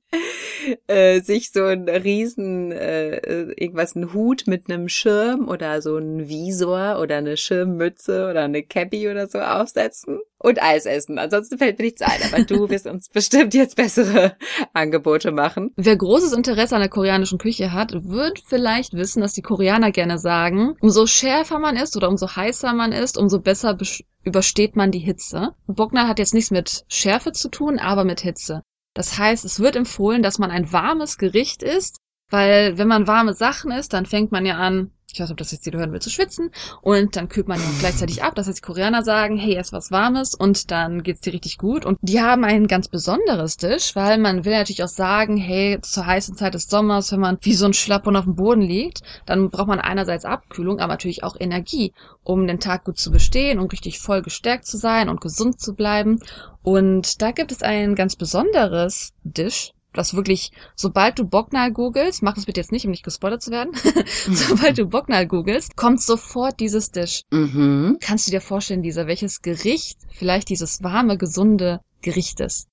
äh, 0.88 1.22
sich 1.22 1.52
so 1.52 1.66
ein 1.66 1.88
riesen 1.88 2.72
äh, 2.72 3.18
irgendwas 3.52 3.94
ein 3.96 4.12
Hut 4.12 4.48
mit 4.48 4.72
einem 4.72 4.90
Schirm 4.90 5.48
oder 5.48 5.84
so 5.84 5.98
ein 5.98 6.28
Visor 6.28 7.00
oder 7.00 7.18
eine 7.18 7.38
Schirmmütze 7.38 8.28
oder 8.28 8.46
eine 8.46 8.64
Cappy 8.64 9.08
oder 9.08 9.28
so 9.28 9.40
aufsetzen 9.40 10.20
und 10.40 10.62
Eis 10.62 10.86
essen. 10.86 11.20
Ansonsten 11.20 11.58
fällt 11.58 11.78
mir 11.78 11.86
nichts 11.86 12.02
ein, 12.02 12.22
aber 12.32 12.44
du 12.44 12.70
wirst 12.70 12.88
uns 12.88 13.10
bestimmt 13.10 13.54
jetzt 13.54 13.76
bessere 13.76 14.36
Angebote 14.74 15.32
machen. 15.32 15.72
Wer 15.76 15.96
großes 15.96 16.34
Interesse 16.34 16.76
an 16.76 16.82
der 16.82 16.90
koreanischen 16.90 17.38
Küche 17.38 17.74
hat, 17.74 17.92
wird 18.06 18.42
vielleicht 18.46 18.94
wissen, 18.94 19.22
dass 19.22 19.34
die 19.34 19.42
Koreaner 19.42 19.92
gerne 19.92 20.18
sagen, 20.18 20.76
umso 20.82 21.06
schärfer 21.06 21.60
man 21.60 21.76
ist 21.76 21.96
oder 21.98 22.10
umso 22.10 22.36
heißer 22.36 22.74
man 22.74 22.92
ist, 22.92 23.18
umso 23.18 23.40
besser 23.40 23.78
übersteht 24.24 24.76
man 24.76 24.92
die 24.92 25.00
Hitze. 25.00 25.50
Bokna 25.68 26.08
hat 26.08 26.20
jetzt 26.20 26.34
nichts 26.34 26.52
mit 26.52 26.84
Schärfe 26.88 27.32
zu 27.34 27.50
tun, 27.50 27.80
aber 27.80 28.04
mit 28.04 28.22
Hitze. 28.22 28.64
Das 28.94 29.18
heißt, 29.18 29.46
es 29.46 29.60
wird 29.60 29.76
empfohlen, 29.76 30.24
dass 30.24 30.40
man 30.40 30.52
ein 30.52 30.72
warmes 30.72 31.18
Gericht 31.18 31.64
isst, 31.64 31.98
weil 32.30 32.78
wenn 32.78 32.88
man 32.88 33.08
warme 33.08 33.34
Sachen 33.34 33.72
isst, 33.72 33.94
dann 33.94 34.06
fängt 34.06 34.32
man 34.32 34.46
ja 34.46 34.58
an, 34.58 34.92
ich 35.12 35.20
weiß 35.20 35.28
nicht, 35.28 35.32
ob 35.32 35.38
das 35.38 35.52
jetzt 35.52 35.66
jeder 35.66 35.80
hören 35.80 35.92
will, 35.92 36.02
zu 36.02 36.10
schwitzen 36.10 36.52
und 36.82 37.16
dann 37.16 37.30
kühlt 37.30 37.48
man 37.48 37.60
gleichzeitig 37.80 38.24
ab. 38.24 38.36
Das 38.36 38.48
heißt, 38.48 38.60
die 38.60 38.62
Koreaner 38.62 39.04
sagen, 39.04 39.38
hey, 39.38 39.56
ess 39.56 39.74
was 39.74 39.92
Warmes 39.92 40.36
und 40.36 40.70
dann 40.72 41.02
geht's 41.02 41.22
dir 41.22 41.34
richtig 41.34 41.58
gut. 41.58 41.84
Und 41.86 41.98
die 42.02 42.22
haben 42.22 42.44
ein 42.44 42.68
ganz 42.68 42.88
besonderes 42.88 43.58
Dish, 43.58 43.96
weil 43.96 44.20
man 44.20 44.46
will 44.46 44.54
natürlich 44.54 44.84
auch 44.84 44.90
sagen, 44.90 45.38
hey, 45.38 45.80
zur 45.82 46.06
heißen 46.06 46.36
Zeit 46.36 46.54
des 46.54 46.68
Sommers, 46.68 47.12
wenn 47.12 47.20
man 47.20 47.40
wie 47.42 47.54
so 47.54 47.66
ein 47.66 47.74
Schlapphund 47.74 48.18
auf 48.18 48.26
dem 48.26 48.36
Boden 48.36 48.62
liegt, 48.62 49.02
dann 49.26 49.50
braucht 49.50 49.68
man 49.68 49.80
einerseits 49.80 50.26
Abkühlung, 50.26 50.80
aber 50.80 50.94
natürlich 50.94 51.24
auch 51.24 51.36
Energie, 51.40 51.94
um 52.24 52.46
den 52.46 52.60
Tag 52.60 52.84
gut 52.84 53.00
zu 53.00 53.12
bestehen 53.12 53.60
und 53.60 53.72
richtig 53.72 54.00
voll 54.00 54.22
gestärkt 54.22 54.68
zu 54.68 54.78
sein 54.78 55.10
und 55.10 55.22
gesund 55.22 55.60
zu 55.60 55.74
bleiben. 55.74 56.20
Und 56.62 57.22
da 57.22 57.32
gibt 57.32 57.52
es 57.52 57.64
ein 57.64 57.96
ganz 57.96 58.16
besonderes 58.16 59.14
Dish, 59.24 59.74
was 59.94 60.14
wirklich, 60.14 60.52
sobald 60.76 61.18
du 61.20 61.24
Bocknal 61.26 61.72
googelst, 61.72 62.22
mach 62.22 62.36
das 62.36 62.46
bitte 62.46 62.60
jetzt 62.60 62.72
nicht, 62.72 62.86
um 62.86 62.92
nicht 62.92 63.04
gespoilert 63.04 63.42
zu 63.42 63.52
werden, 63.52 63.72
sobald 64.32 64.78
du 64.78 64.86
Bocknal 64.86 65.28
googelst, 65.28 65.76
kommt 65.76 66.02
sofort 66.02 66.60
dieses 66.60 66.92
Dish. 66.92 67.24
Mhm. 67.32 67.98
Kannst 68.00 68.28
du 68.28 68.32
dir 68.32 68.42
vorstellen, 68.42 68.84
Lisa, 68.84 69.08
welches 69.08 69.42
Gericht 69.42 69.98
vielleicht 70.10 70.50
dieses 70.50 70.84
warme, 70.84 71.18
gesunde 71.18 71.82
Gericht 72.02 72.40
ist? 72.40 72.68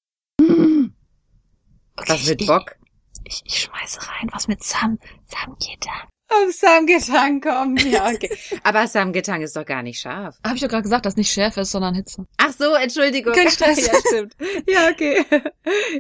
Okay, 1.97 2.11
Was 2.13 2.27
mit 2.27 2.43
ich, 2.43 2.47
Bock? 2.47 2.77
Ich, 3.25 3.43
ich 3.47 3.59
schmeiße 3.63 4.01
rein, 4.01 4.29
was 4.33 4.49
mit 4.49 4.63
Sam, 4.63 4.99
Samgyetang. 5.27 6.09
Auf 6.29 6.53
Samgetang 6.53 7.41
kommen. 7.41 7.77
Ja, 7.87 8.09
okay. 8.09 8.31
Aber 8.65 8.87
Samgetang 8.89 9.43
ist 9.43 9.55
doch 9.55 9.65
gar 9.65 9.83
nicht 9.83 10.01
scharf. 10.01 10.37
Habe 10.45 10.57
ich 10.57 10.61
doch 10.61 10.69
gerade 10.69 10.83
gesagt, 10.83 11.07
dass 11.07 11.17
nicht 11.17 11.31
Schärfe 11.31 11.61
ist, 11.61 11.71
sondern 11.71 11.95
Hitze. 11.95 12.27
Ach 12.39 12.53
so, 12.53 12.75
Entschuldigung. 12.75 13.33
Kein 13.33 13.51
Stress. 13.51 13.87
Ja, 13.87 13.93
stimmt. 14.09 14.33
Ja, 14.69 14.89
okay. 14.91 15.25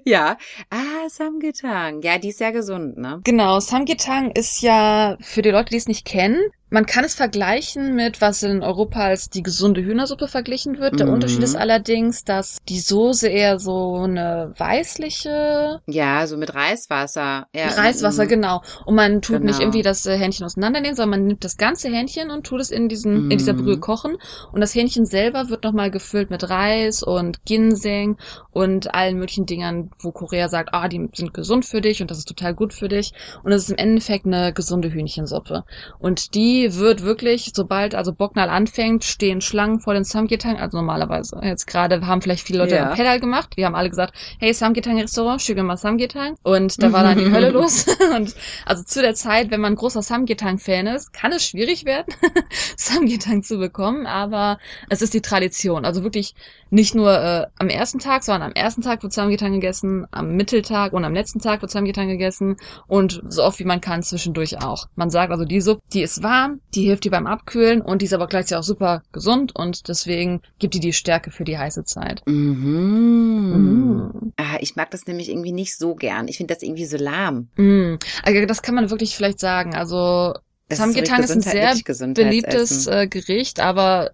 Ja. 0.04 0.36
Ah, 0.70 1.08
Samgetang. 1.08 2.02
Ja, 2.02 2.18
die 2.18 2.30
ist 2.30 2.40
ja 2.40 2.50
gesund, 2.50 2.98
ne? 2.98 3.20
Genau, 3.24 3.60
Samgyetang 3.60 4.32
ist 4.32 4.62
ja, 4.62 5.16
für 5.20 5.42
die 5.42 5.50
Leute, 5.50 5.70
die 5.70 5.76
es 5.76 5.86
nicht 5.88 6.04
kennen, 6.04 6.40
man 6.68 6.84
kann 6.84 7.04
es 7.04 7.14
vergleichen 7.14 7.94
mit, 7.94 8.20
was 8.20 8.42
in 8.42 8.62
Europa 8.62 9.00
als 9.00 9.30
die 9.30 9.42
gesunde 9.42 9.82
Hühnersuppe 9.84 10.26
verglichen 10.26 10.78
wird. 10.78 10.98
Der 10.98 11.06
Mhm. 11.06 11.12
Unterschied 11.14 11.42
ist 11.44 11.54
allerdings, 11.56 12.24
dass 12.24 12.58
die 12.68 12.80
Soße 12.80 13.28
eher 13.28 13.58
so 13.60 13.94
eine 14.02 14.52
weißliche 14.58 15.80
Ja, 15.86 16.26
so 16.26 16.36
mit 16.36 16.54
Reiswasser. 16.54 17.46
Ja, 17.54 17.68
Reiswasser, 17.68 18.24
mhm. 18.24 18.28
genau. 18.28 18.62
Und 18.84 18.96
man 18.96 19.22
tut 19.22 19.42
nicht 19.44 19.58
Genau. 19.58 19.60
irgendwie 19.60 19.82
das 19.82 20.06
äh, 20.06 20.16
Hähnchen 20.18 20.44
auseinandernehmen, 20.44 20.96
sondern 20.96 21.20
man 21.20 21.26
nimmt 21.28 21.44
das 21.44 21.56
ganze 21.56 21.88
Hähnchen 21.88 22.30
und 22.30 22.44
tut 22.44 22.60
es 22.60 22.70
in 22.70 22.88
diesen, 22.88 23.30
in 23.30 23.38
dieser 23.38 23.52
Mhm. 23.52 23.62
Brühe 23.62 23.78
kochen. 23.78 24.16
Und 24.52 24.60
das 24.60 24.74
Hähnchen 24.74 25.06
selber 25.06 25.48
wird 25.48 25.62
nochmal 25.64 25.90
gefüllt 25.92 26.30
mit 26.30 26.48
Reis 26.50 27.02
und 27.04 27.44
Ginseng 27.44 28.16
und 28.50 28.92
allen 28.94 29.18
möglichen 29.18 29.46
Dingern, 29.46 29.90
wo 30.00 30.10
Korea 30.10 30.48
sagt, 30.48 30.70
ah, 30.72 30.88
die 30.88 31.08
sind 31.14 31.32
gesund 31.32 31.64
für 31.64 31.80
dich 31.80 32.02
und 32.02 32.10
das 32.10 32.18
ist 32.18 32.28
total 32.28 32.54
gut 32.54 32.74
für 32.74 32.88
dich. 32.88 33.12
Und 33.44 33.52
es 33.52 33.64
ist 33.64 33.70
im 33.70 33.76
Endeffekt 33.78 34.26
eine 34.26 34.52
gesunde 34.52 34.92
Hühnchensuppe. 34.92 35.64
Und 36.00 36.34
die 36.34 36.55
wird 36.74 37.02
wirklich, 37.02 37.52
sobald 37.54 37.94
also 37.94 38.12
Bocknal 38.12 38.48
anfängt, 38.48 39.04
stehen 39.04 39.40
Schlangen 39.40 39.80
vor 39.80 39.94
den 39.94 40.04
Samgyetang, 40.04 40.56
also 40.58 40.76
normalerweise. 40.78 41.40
Jetzt 41.42 41.66
gerade 41.66 42.06
haben 42.06 42.22
vielleicht 42.22 42.46
viele 42.46 42.58
Leute 42.60 42.76
Ja. 42.76 42.90
ein 42.90 42.96
Pedal 42.96 43.20
gemacht. 43.20 43.54
Die 43.56 43.64
haben 43.64 43.74
alle 43.74 43.90
gesagt, 43.90 44.14
hey, 44.38 44.52
Samgyetang 44.52 44.98
Restaurant, 44.98 45.40
schick 45.42 45.56
mir 45.56 45.62
mal 45.62 45.76
Samgyetang. 45.76 46.36
Und 46.42 46.82
da 46.82 46.92
war 46.92 47.02
dann 47.02 47.18
die 47.18 47.30
Hölle 47.32 47.50
los. 47.50 47.86
Und 48.16 48.34
also 48.64 48.82
zu 48.84 49.02
der 49.02 49.14
Zeit, 49.14 49.50
wenn 49.50 49.60
man 49.60 49.74
großer 49.74 50.02
Samgyetang-Fan 50.02 50.86
ist, 50.86 51.12
kann 51.12 51.32
es 51.32 51.44
schwierig 51.46 51.84
werden, 51.84 52.12
Samgyetang 52.76 53.42
zu 53.42 53.58
bekommen, 53.58 54.06
aber 54.06 54.58
es 54.88 55.02
ist 55.02 55.14
die 55.14 55.20
Tradition. 55.22 55.84
Also 55.84 56.02
wirklich 56.02 56.34
nicht 56.70 56.94
nur 56.94 57.12
äh, 57.12 57.46
am 57.58 57.68
ersten 57.68 57.98
Tag, 57.98 58.24
sondern 58.24 58.42
am 58.50 58.52
ersten 58.52 58.82
Tag 58.82 59.02
wird 59.02 59.12
Samgyetang 59.12 59.52
gegessen, 59.52 60.06
am 60.10 60.34
Mitteltag 60.36 60.92
und 60.92 61.04
am 61.04 61.14
letzten 61.14 61.40
Tag 61.40 61.62
wird 61.62 61.70
Samgyetang 61.70 62.08
gegessen 62.08 62.56
und 62.88 63.22
so 63.28 63.44
oft 63.44 63.58
wie 63.60 63.64
man 63.64 63.80
kann 63.80 64.02
zwischendurch 64.02 64.62
auch. 64.62 64.86
Man 64.96 65.10
sagt 65.10 65.30
also, 65.30 65.44
die 65.44 65.60
Suppe, 65.60 65.82
die 65.92 66.02
ist 66.02 66.22
warm, 66.22 66.45
die 66.74 66.84
hilft 66.84 67.04
dir 67.04 67.10
beim 67.10 67.26
Abkühlen 67.26 67.80
und 67.82 68.02
die 68.02 68.06
ist 68.06 68.12
aber 68.14 68.26
gleichzeitig 68.26 68.60
auch 68.60 68.66
super 68.66 69.02
gesund 69.12 69.54
und 69.54 69.88
deswegen 69.88 70.40
gibt 70.58 70.74
die 70.74 70.80
die 70.80 70.92
Stärke 70.92 71.30
für 71.30 71.44
die 71.44 71.58
heiße 71.58 71.84
Zeit. 71.84 72.22
Mhm. 72.26 74.32
Ah, 74.36 74.56
ich 74.60 74.76
mag 74.76 74.90
das 74.90 75.06
nämlich 75.06 75.28
irgendwie 75.30 75.52
nicht 75.52 75.76
so 75.76 75.94
gern. 75.94 76.28
Ich 76.28 76.36
finde 76.36 76.54
das 76.54 76.62
irgendwie 76.62 76.86
so 76.86 76.96
lahm. 76.96 77.48
Mm. 77.56 77.96
Also 78.22 78.46
das 78.46 78.62
kann 78.62 78.74
man 78.74 78.90
wirklich 78.90 79.16
vielleicht 79.16 79.40
sagen. 79.40 79.74
Also 79.74 80.34
Das 80.68 80.78
Samgyetang 80.78 81.22
ist 81.22 81.30
ein 81.30 81.38
Gesundheit- 81.84 81.86
sehr 81.86 82.14
beliebtes 82.24 82.86
äh, 82.86 83.06
Gericht, 83.08 83.60
aber 83.60 84.10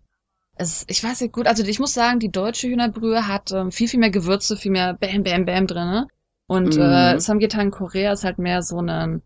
es, 0.56 0.84
ich 0.88 1.02
weiß 1.02 1.20
nicht 1.22 1.32
gut, 1.32 1.46
also 1.46 1.64
ich 1.64 1.78
muss 1.80 1.94
sagen, 1.94 2.18
die 2.20 2.30
deutsche 2.30 2.68
Hühnerbrühe 2.68 3.26
hat 3.26 3.50
ähm, 3.52 3.72
viel, 3.72 3.88
viel 3.88 4.00
mehr 4.00 4.10
Gewürze, 4.10 4.56
viel 4.56 4.70
mehr 4.70 4.94
Bam, 4.94 5.22
Bam, 5.22 5.44
Bam 5.46 5.66
drinne. 5.66 6.06
Und 6.46 6.76
Mhm. 6.76 6.82
äh, 6.82 7.20
Samgyetang 7.20 7.70
Korea 7.70 8.12
ist 8.12 8.24
halt 8.24 8.38
mehr 8.38 8.62
so 8.62 8.78
ein 8.80 9.22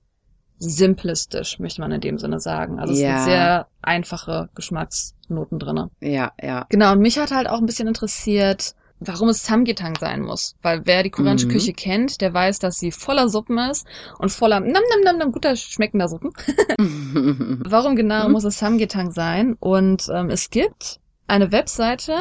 simples 0.59 1.29
Dish, 1.29 1.59
möchte 1.59 1.81
man 1.81 1.93
in 1.93 2.01
dem 2.01 2.19
Sinne 2.19 2.41
sagen. 2.41 2.79
Also 2.79 2.93
es 2.93 3.01
Ja. 3.01 3.17
sind 3.19 3.25
sehr 3.25 3.67
einfache 3.83 4.49
Geschmacksnoten 4.55 5.59
drinne. 5.59 5.91
Ja, 6.01 6.33
ja. 6.43 6.67
Genau, 6.69 6.93
und 6.93 7.01
mich 7.01 7.19
hat 7.19 7.31
halt 7.31 7.49
auch 7.49 7.59
ein 7.59 7.67
bisschen 7.67 7.89
interessiert, 7.89 8.75
warum 9.01 9.29
es 9.29 9.45
Samgyetang 9.45 9.97
sein 10.01 10.23
muss. 10.23 10.55
Weil 10.63 10.83
wer 10.87 11.03
die 11.03 11.11
koreanische 11.11 11.47
Mhm. 11.47 11.51
Küche 11.51 11.73
kennt, 11.75 12.21
der 12.23 12.33
weiß, 12.33 12.59
dass 12.59 12.77
sie 12.77 12.91
voller 12.91 13.29
Suppen 13.29 13.59
ist 13.59 13.87
und 14.19 14.31
voller 14.33 14.61
nam 14.61 14.73
nam 14.73 15.01
nam 15.05 15.19
nam 15.19 15.33
guter 15.33 15.55
schmeckender 15.57 16.09
Suppen. 16.09 16.31
Warum 17.67 17.97
genau 17.97 18.27
Mhm. 18.27 18.33
muss 18.33 18.45
es 18.45 18.59
Samgyetang 18.59 19.11
sein? 19.13 19.57
Und 19.61 20.09
ähm, 20.13 20.31
es 20.31 20.51
gibt 20.51 21.01
eine 21.29 21.53
Webseite, 21.53 22.13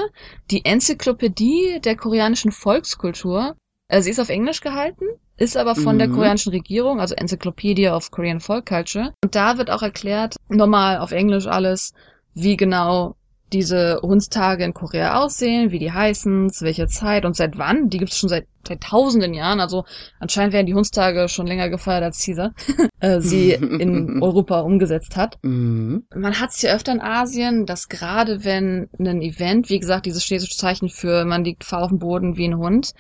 die 0.52 0.66
Enzyklopädie 0.66 1.80
der 1.84 1.96
koreanischen 1.96 2.52
Volkskultur. 2.52 3.56
Äh, 3.88 4.02
sie 4.02 4.10
ist 4.12 4.20
auf 4.20 4.30
Englisch 4.30 4.62
gehalten, 4.62 5.06
ist 5.38 5.58
aber 5.58 5.76
von 5.76 5.98
der 5.98 6.08
Mhm. 6.08 6.14
koreanischen 6.14 6.52
Regierung, 6.52 7.00
also 7.00 7.16
Encyclopedia 7.16 7.96
of 7.96 8.12
Korean 8.12 8.40
Folk 8.40 8.66
Culture. 8.66 9.14
Und 9.24 9.36
da 9.36 9.58
wird 9.58 9.70
auch 9.70 9.82
erklärt, 9.84 10.36
normal 10.50 10.98
auf 11.00 11.12
Englisch 11.12 11.46
alles, 11.48 11.94
wie 12.34 12.58
genau 12.58 13.16
diese 13.54 14.00
Hundstage 14.02 14.64
in 14.64 14.74
Korea 14.74 15.22
aussehen, 15.24 15.70
wie 15.72 15.78
die 15.78 15.92
heißen, 15.92 16.50
zu 16.52 16.66
welcher 16.66 16.88
Zeit 16.88 17.26
und 17.26 17.36
seit 17.36 17.58
wann. 17.60 17.90
Die 17.90 18.00
gibt 18.00 18.12
es 18.12 18.18
schon 18.18 18.28
seit, 18.28 18.48
seit 18.68 18.82
tausenden 18.82 19.36
Jahren. 19.36 19.60
Also 19.60 19.86
anscheinend 20.20 20.52
werden 20.52 20.66
die 20.66 20.74
Hundstage 20.74 21.30
schon 21.30 21.46
länger 21.46 21.70
gefeiert 21.70 22.04
als 22.04 22.26
Caesar 22.26 22.54
äh, 23.02 23.22
sie 23.22 23.52
in 23.52 24.20
Europa 24.22 24.62
umgesetzt 24.62 25.16
hat. 25.16 25.38
Mhm. 25.44 26.08
Man 26.14 26.40
hat 26.40 26.50
es 26.50 26.62
ja 26.64 26.74
öfter 26.74 26.92
in 26.92 27.02
Asien, 27.02 27.68
dass 27.68 27.88
gerade 27.88 28.44
wenn 28.44 28.90
ein 29.00 29.22
Event, 29.22 29.70
wie 29.70 29.80
gesagt, 29.80 30.08
dieses 30.08 30.24
chinesische 30.24 30.58
Zeichen 30.58 30.90
für 30.90 31.24
man 31.24 31.44
liegt 31.44 31.64
faul 31.64 31.84
auf 31.84 31.90
dem 31.90 32.00
Boden 32.00 32.38
wie 32.38 32.48
ein 32.48 32.58
Hund, 32.58 32.94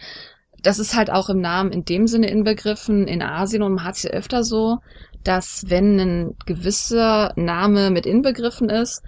das 0.65 0.79
ist 0.79 0.95
halt 0.95 1.12
auch 1.12 1.29
im 1.29 1.39
Namen 1.41 1.72
in 1.72 1.86
dem 1.86 2.07
Sinne 2.07 2.29
inbegriffen 2.29 3.07
in 3.07 3.22
Asien 3.22 3.62
und 3.62 3.75
man 3.75 3.86
hat 3.86 3.95
es 3.95 4.03
ja 4.03 4.10
öfter 4.12 4.43
so, 4.43 4.79
dass 5.24 5.65
wenn 5.67 6.00
ein 6.00 6.36
gewisser 6.45 7.34
Name 7.36 7.91
mit 7.91 8.05
inbegriffen 8.05 8.69
ist, 8.69 9.03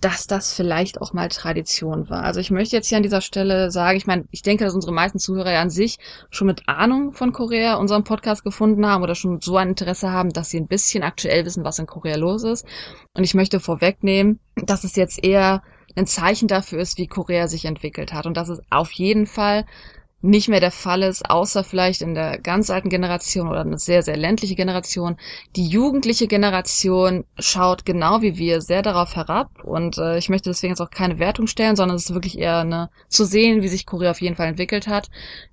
dass 0.00 0.26
das 0.26 0.54
vielleicht 0.54 1.00
auch 1.00 1.12
mal 1.12 1.28
Tradition 1.28 2.08
war. 2.08 2.22
Also 2.22 2.38
ich 2.38 2.50
möchte 2.50 2.76
jetzt 2.76 2.88
hier 2.88 2.96
an 2.96 3.02
dieser 3.02 3.20
Stelle 3.20 3.70
sagen, 3.70 3.96
ich 3.96 4.06
meine, 4.06 4.24
ich 4.30 4.42
denke, 4.42 4.64
dass 4.64 4.74
unsere 4.74 4.92
meisten 4.92 5.18
Zuhörer 5.18 5.52
ja 5.52 5.60
an 5.60 5.70
sich 5.70 5.98
schon 6.30 6.46
mit 6.46 6.68
Ahnung 6.68 7.12
von 7.12 7.32
Korea 7.32 7.74
unseren 7.74 8.04
Podcast 8.04 8.44
gefunden 8.44 8.86
haben 8.86 9.02
oder 9.02 9.16
schon 9.16 9.40
so 9.40 9.56
ein 9.56 9.70
Interesse 9.70 10.10
haben, 10.10 10.30
dass 10.30 10.50
sie 10.50 10.58
ein 10.58 10.68
bisschen 10.68 11.02
aktuell 11.02 11.44
wissen, 11.44 11.64
was 11.64 11.80
in 11.80 11.86
Korea 11.86 12.16
los 12.16 12.44
ist. 12.44 12.64
Und 13.14 13.24
ich 13.24 13.34
möchte 13.34 13.58
vorwegnehmen, 13.58 14.38
dass 14.54 14.84
es 14.84 14.94
jetzt 14.94 15.22
eher 15.24 15.62
ein 15.96 16.06
Zeichen 16.06 16.46
dafür 16.46 16.78
ist, 16.78 16.98
wie 16.98 17.08
Korea 17.08 17.48
sich 17.48 17.64
entwickelt 17.64 18.12
hat 18.12 18.26
und 18.26 18.36
dass 18.36 18.48
es 18.48 18.60
auf 18.70 18.92
jeden 18.92 19.26
Fall 19.26 19.64
nicht 20.20 20.48
mehr 20.48 20.58
der 20.58 20.72
Fall 20.72 21.02
ist, 21.02 21.30
außer 21.30 21.62
vielleicht 21.62 22.02
in 22.02 22.14
der 22.14 22.38
ganz 22.38 22.70
alten 22.70 22.88
Generation 22.88 23.48
oder 23.48 23.60
eine 23.60 23.78
sehr, 23.78 24.02
sehr 24.02 24.16
ländliche 24.16 24.56
Generation. 24.56 25.16
Die 25.54 25.68
jugendliche 25.68 26.26
Generation 26.26 27.24
schaut 27.38 27.84
genau 27.84 28.20
wie 28.20 28.36
wir 28.36 28.60
sehr 28.60 28.82
darauf 28.82 29.14
herab 29.14 29.62
und 29.62 29.96
äh, 29.98 30.18
ich 30.18 30.28
möchte 30.28 30.50
deswegen 30.50 30.72
jetzt 30.72 30.80
auch 30.80 30.90
keine 30.90 31.20
Wertung 31.20 31.46
stellen, 31.46 31.76
sondern 31.76 31.96
es 31.96 32.06
ist 32.06 32.14
wirklich 32.14 32.38
eher 32.38 32.58
eine 32.58 32.90
zu 33.08 33.24
sehen, 33.24 33.62
wie 33.62 33.68
sich 33.68 33.86
Korea 33.86 34.10
auf 34.10 34.20
jeden 34.20 34.34
Fall 34.34 34.48
entwickelt 34.48 34.88
hat. 34.88 35.08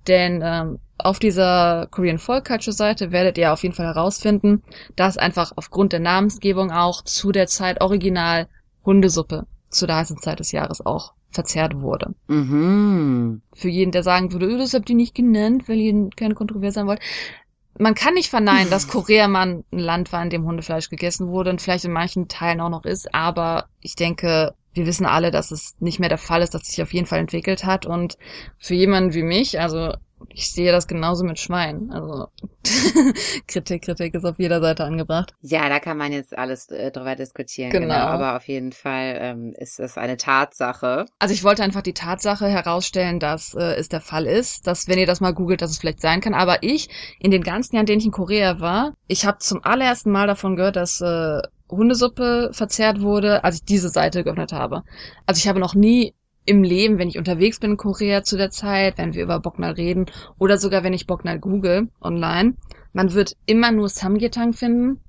Denn 0.08 0.42
ähm, 0.44 0.80
auf 0.98 1.20
dieser 1.20 1.86
Korean 1.92 2.18
Folk 2.18 2.46
Culture 2.46 2.74
Seite 2.74 3.12
werdet 3.12 3.38
ihr 3.38 3.52
auf 3.52 3.62
jeden 3.62 3.74
Fall 3.74 3.86
herausfinden, 3.86 4.64
dass 4.96 5.16
einfach 5.16 5.52
aufgrund 5.54 5.92
der 5.92 6.00
Namensgebung 6.00 6.72
auch 6.72 7.02
zu 7.04 7.30
der 7.30 7.46
Zeit 7.46 7.80
original 7.80 8.48
Hundesuppe 8.84 9.46
zu 9.68 9.86
der 9.86 9.96
heißen 9.96 10.18
Zeit 10.18 10.40
des 10.40 10.50
Jahres 10.50 10.84
auch 10.84 11.15
verzehrt 11.36 11.80
wurde 11.80 12.14
Mhm. 12.26 13.42
für 13.54 13.68
jeden, 13.68 13.92
der 13.92 14.02
sagen 14.02 14.32
würde, 14.32 14.46
"Öh, 14.46 14.58
das 14.58 14.74
habt 14.74 14.90
ihr 14.90 14.96
nicht 14.96 15.14
genannt, 15.14 15.68
weil 15.68 15.78
ihr 15.78 16.10
keine 16.16 16.34
Kontroverse 16.34 16.80
haben 16.80 16.88
wollt. 16.88 17.00
Man 17.78 17.94
kann 17.94 18.14
nicht 18.14 18.30
verneinen, 18.30 18.70
dass 18.70 18.88
Korea 18.88 19.28
mal 19.28 19.62
ein 19.70 19.78
Land 19.78 20.10
war, 20.12 20.22
in 20.22 20.30
dem 20.30 20.44
Hundefleisch 20.46 20.88
gegessen 20.88 21.28
wurde 21.28 21.50
und 21.50 21.60
vielleicht 21.62 21.84
in 21.84 21.92
manchen 21.92 22.26
Teilen 22.26 22.60
auch 22.60 22.70
noch 22.70 22.84
ist, 22.84 23.14
aber 23.14 23.66
ich 23.80 23.94
denke, 23.94 24.54
wir 24.72 24.86
wissen 24.86 25.06
alle, 25.06 25.30
dass 25.30 25.50
es 25.52 25.74
nicht 25.78 26.00
mehr 26.00 26.08
der 26.08 26.18
Fall 26.18 26.42
ist, 26.42 26.54
dass 26.54 26.62
es 26.62 26.68
sich 26.68 26.82
auf 26.82 26.92
jeden 26.92 27.06
Fall 27.06 27.20
entwickelt 27.20 27.64
hat 27.64 27.86
und 27.86 28.16
für 28.58 28.74
jemanden 28.74 29.14
wie 29.14 29.22
mich, 29.22 29.60
also 29.60 29.92
ich 30.28 30.50
sehe 30.50 30.72
das 30.72 30.86
genauso 30.86 31.24
mit 31.24 31.38
Schwein. 31.38 31.90
Also 31.90 32.28
Kritik, 33.46 33.82
Kritik 33.82 34.14
ist 34.14 34.24
auf 34.24 34.38
jeder 34.38 34.60
Seite 34.60 34.84
angebracht. 34.84 35.34
Ja, 35.40 35.68
da 35.68 35.78
kann 35.78 35.96
man 35.96 36.12
jetzt 36.12 36.36
alles 36.36 36.68
äh, 36.68 36.90
drüber 36.90 37.16
diskutieren. 37.16 37.70
Genau. 37.70 37.94
Aber 37.94 38.36
auf 38.36 38.46
jeden 38.46 38.72
Fall 38.72 39.16
ähm, 39.18 39.54
ist 39.56 39.80
es 39.80 39.96
eine 39.96 40.16
Tatsache. 40.16 41.06
Also 41.18 41.34
ich 41.34 41.44
wollte 41.44 41.62
einfach 41.62 41.82
die 41.82 41.94
Tatsache 41.94 42.48
herausstellen, 42.48 43.20
dass 43.20 43.54
äh, 43.54 43.74
es 43.74 43.88
der 43.88 44.00
Fall 44.00 44.26
ist, 44.26 44.66
dass 44.66 44.88
wenn 44.88 44.98
ihr 44.98 45.06
das 45.06 45.20
mal 45.20 45.32
googelt, 45.32 45.62
dass 45.62 45.70
es 45.70 45.78
vielleicht 45.78 46.00
sein 46.00 46.20
kann. 46.20 46.34
Aber 46.34 46.62
ich, 46.62 46.88
in 47.18 47.30
den 47.30 47.42
ganzen 47.42 47.76
Jahren, 47.76 47.84
in 47.84 47.86
denen 47.86 48.00
ich 48.00 48.06
in 48.06 48.12
Korea 48.12 48.60
war, 48.60 48.94
ich 49.06 49.26
habe 49.26 49.38
zum 49.38 49.62
allerersten 49.64 50.10
Mal 50.10 50.26
davon 50.26 50.56
gehört, 50.56 50.76
dass 50.76 51.00
äh, 51.00 51.40
Hundesuppe 51.68 52.50
verzehrt 52.52 53.00
wurde, 53.00 53.44
als 53.44 53.56
ich 53.56 53.64
diese 53.64 53.88
Seite 53.88 54.24
geöffnet 54.24 54.52
habe. 54.52 54.82
Also 55.26 55.38
ich 55.38 55.48
habe 55.48 55.60
noch 55.60 55.74
nie 55.74 56.14
im 56.46 56.62
Leben, 56.62 56.98
wenn 56.98 57.08
ich 57.08 57.18
unterwegs 57.18 57.58
bin 57.58 57.72
in 57.72 57.76
Korea 57.76 58.22
zu 58.22 58.36
der 58.36 58.50
Zeit, 58.50 58.98
wenn 58.98 59.14
wir 59.14 59.22
über 59.22 59.40
Boknal 59.40 59.72
reden 59.72 60.06
oder 60.38 60.58
sogar 60.58 60.84
wenn 60.84 60.94
ich 60.94 61.06
Boknal 61.06 61.38
google 61.38 61.88
online, 62.00 62.54
man 62.92 63.12
wird 63.12 63.36
immer 63.44 63.72
nur 63.72 63.88
Samgyetang 63.88 64.52
finden. 64.52 65.00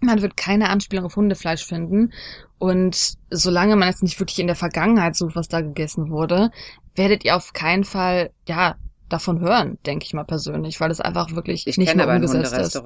Man 0.00 0.22
wird 0.22 0.36
keine 0.36 0.68
Anspielung 0.68 1.06
auf 1.06 1.16
Hundefleisch 1.16 1.64
finden. 1.64 2.12
Und 2.58 3.14
solange 3.30 3.76
man 3.76 3.88
jetzt 3.88 4.02
nicht 4.02 4.18
wirklich 4.20 4.38
in 4.38 4.46
der 4.46 4.56
Vergangenheit 4.56 5.16
sucht, 5.16 5.36
was 5.36 5.48
da 5.48 5.60
gegessen 5.60 6.10
wurde, 6.10 6.50
werdet 6.94 7.24
ihr 7.24 7.36
auf 7.36 7.52
keinen 7.52 7.84
Fall, 7.84 8.30
ja, 8.48 8.76
davon 9.14 9.40
hören, 9.40 9.78
denke 9.86 10.04
ich 10.04 10.12
mal 10.14 10.24
persönlich, 10.24 10.80
weil 10.80 10.90
es 10.90 11.00
einfach 11.00 11.34
wirklich 11.34 11.66
Ich 11.66 11.78
nicht 11.78 11.94
mehr 11.94 12.08
umgesetzt 12.08 12.52
ist. 12.52 12.82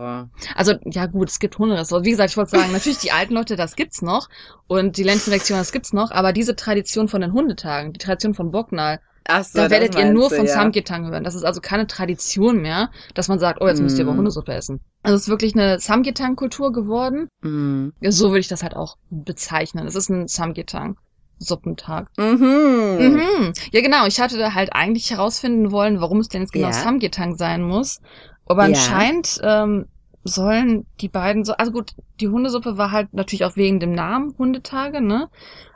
Also, 0.55 0.75
ja 0.85 1.07
gut, 1.07 1.29
es 1.31 1.39
gibt 1.39 1.59
Hunderestaurants. 1.59 2.07
Wie 2.07 2.11
gesagt, 2.11 2.31
ich 2.31 2.37
wollte 2.37 2.51
sagen, 2.53 2.73
natürlich 2.73 2.99
die 2.99 3.13
alten 3.13 3.35
Leute, 3.35 3.57
das 3.57 3.77
gibt's 3.77 4.03
noch. 4.03 4.29
Und 4.67 4.97
die 4.97 5.03
ländlichen 5.03 5.31
Lektionen, 5.31 5.61
das 5.61 5.73
gibt's 5.73 5.93
noch. 5.93 6.11
Aber 6.11 6.33
diese 6.33 6.55
Tradition 6.55 7.09
von 7.09 7.21
den 7.21 7.33
Hundetagen, 7.33 7.93
die 7.93 7.99
Tradition 7.99 8.35
von 8.35 8.51
Boknal, 8.51 9.01
Ach 9.31 9.45
so, 9.45 9.59
da 9.59 9.71
werdet 9.71 9.95
ihr 9.95 10.11
nur 10.11 10.31
von 10.31 10.47
ja. 10.47 10.55
Samgyetang 10.55 11.11
hören. 11.11 11.23
Das 11.23 11.35
ist 11.35 11.45
also 11.45 11.61
keine 11.61 11.87
Tradition 11.87 12.63
mehr, 12.63 12.91
dass 13.15 13.29
man 13.29 13.39
sagt, 13.39 13.61
oh, 13.61 13.69
jetzt 13.69 13.83
müsst 13.83 13.99
ihr 13.99 14.05
aber 14.05 14.13
Mhm. 14.15 14.19
Hundesuppe 14.19 14.55
essen. 14.55 14.81
Also 15.03 15.17
es 15.17 15.23
ist 15.23 15.29
wirklich 15.29 15.55
eine 15.55 15.79
Samgyetang-Kultur 15.79 16.73
geworden. 16.73 17.29
Mhm. 17.43 17.93
So 18.01 18.31
würde 18.31 18.41
ich 18.41 18.49
das 18.49 18.63
halt 18.63 18.75
auch 18.75 18.97
bezeichnen. 19.11 19.87
Es 19.87 19.95
ist 19.95 20.09
ein 20.09 20.29
Samgyetang-Suppentag. 21.39 22.09
Mhm. 22.19 23.15
Mhm. 23.15 23.53
Ja, 23.73 23.81
genau. 23.81 24.07
Ich 24.07 24.21
hatte 24.21 24.39
da 24.39 24.55
halt 24.55 24.73
eigentlich 24.73 25.11
herausfinden 25.11 25.71
wollen, 25.73 26.01
warum 26.01 26.21
es 26.21 26.29
denn 26.29 26.43
jetzt 26.43 26.53
genau 26.53 26.69
Ja. 26.69 26.73
Samgyetang 26.73 27.37
sein 27.37 27.63
muss. 27.63 28.01
Aber 28.47 28.63
Ja. 28.63 28.69
anscheinend 28.69 29.41
ähm, 29.43 29.87
sollen 30.25 30.87
die 31.01 31.09
beiden 31.09 31.45
so, 31.45 31.55
also 31.55 31.73
gut, 31.73 31.93
die 32.21 32.29
Hundesuppe 32.29 32.77
war 32.77 32.91
halt 32.91 33.15
natürlich 33.15 33.45
auch 33.45 33.57
wegen 33.57 33.81
dem 33.81 33.93
Namen 33.93 34.35
Hundetage, 34.37 35.01
ne? 35.01 35.29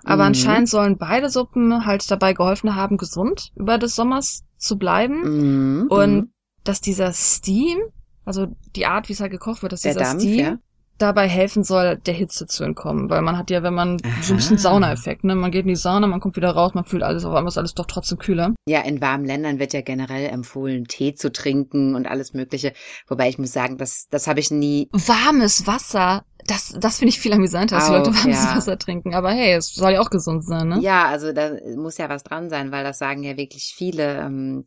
Aber 0.04 0.25
Mhm. 0.25 0.28
anscheinend 0.28 0.69
sollen 0.69 0.99
beide 0.99 1.31
Suppen 1.31 1.87
halt 1.87 2.09
dabei 2.11 2.33
geholfen 2.33 2.75
haben, 2.75 2.97
gesund 2.97 3.52
über 3.54 3.78
des 3.78 3.95
Sommers 3.95 4.45
zu 4.59 4.76
bleiben. 4.76 5.81
Mhm. 5.83 5.87
Und 5.88 6.28
dass 6.64 6.81
dieser 6.81 7.12
Steam, 7.12 7.78
also 8.25 8.47
die 8.76 8.87
Art, 8.87 9.09
wie 9.09 9.12
es 9.14 9.21
halt 9.21 9.33
gekocht 9.33 9.62
wird, 9.62 9.73
dass 9.73 9.83
der 9.83 9.92
dieser 9.92 10.04
Dampf, 10.04 10.23
Steam 10.23 10.38
ja. 10.38 10.59
Dabei 11.02 11.28
helfen 11.28 11.64
soll, 11.64 11.97
der 11.97 12.14
Hitze 12.14 12.47
zu 12.47 12.64
entkommen. 12.64 13.11
Weil 13.11 13.23
man 13.23 13.37
hat 13.37 13.50
ja, 13.50 13.62
wenn 13.62 13.75
man 13.75 13.99
so 14.23 14.32
ein 14.32 14.37
bisschen 14.37 14.56
Aha. 14.56 14.62
Saunaeffekt, 14.62 15.25
ne? 15.25 15.35
Man 15.35 15.50
geht 15.50 15.62
in 15.62 15.68
die 15.68 15.76
Sauna, 15.76 16.06
man 16.06 16.21
kommt 16.21 16.37
wieder 16.37 16.50
raus, 16.50 16.75
man 16.75 16.85
fühlt 16.85 17.02
alles, 17.02 17.25
auf 17.25 17.35
einmal 17.35 17.49
ist 17.49 17.59
alles 17.59 17.75
doch 17.75 17.87
trotzdem 17.87 18.18
kühler. 18.18 18.54
Ja, 18.66 18.80
in 18.80 19.00
warmen 19.00 19.25
Ländern 19.25 19.59
wird 19.59 19.73
ja 19.73 19.80
generell 19.80 20.28
empfohlen, 20.30 20.85
Tee 20.85 21.14
zu 21.14 21.32
trinken 21.32 21.94
und 21.94 22.06
alles 22.06 22.32
Mögliche. 22.32 22.73
Wobei 23.09 23.28
ich 23.28 23.38
muss 23.38 23.52
sagen, 23.52 23.76
das, 23.76 24.06
das 24.11 24.26
habe 24.26 24.40
ich 24.40 24.50
nie. 24.50 24.88
Warmes 24.92 25.66
Wasser, 25.66 26.25
das, 26.47 26.75
das 26.78 26.99
finde 26.99 27.11
ich 27.11 27.21
viel 27.21 27.32
amüsanter, 27.32 27.76
dass 27.76 27.87
die 27.87 27.92
Leute 27.92 28.14
warmes 28.14 28.44
ja. 28.44 28.56
Wasser 28.56 28.78
trinken. 28.78 29.14
Aber 29.14 29.30
hey, 29.30 29.54
es 29.54 29.75
soll 29.75 29.92
ja 29.92 30.00
auch 30.00 30.11
gesund 30.11 30.44
sein, 30.44 30.68
ne? 30.68 30.80
Ja, 30.80 31.06
also 31.06 31.32
da 31.32 31.52
muss 31.76 31.99
ja 31.99 32.09
was 32.09 32.25
dran 32.25 32.50
sein, 32.50 32.73
weil 32.73 32.85
das 32.85 32.99
sagen 32.99 33.23
ja 33.23 33.37
wirklich 33.37 33.75
viele 33.76 34.21
ähm, 34.21 34.64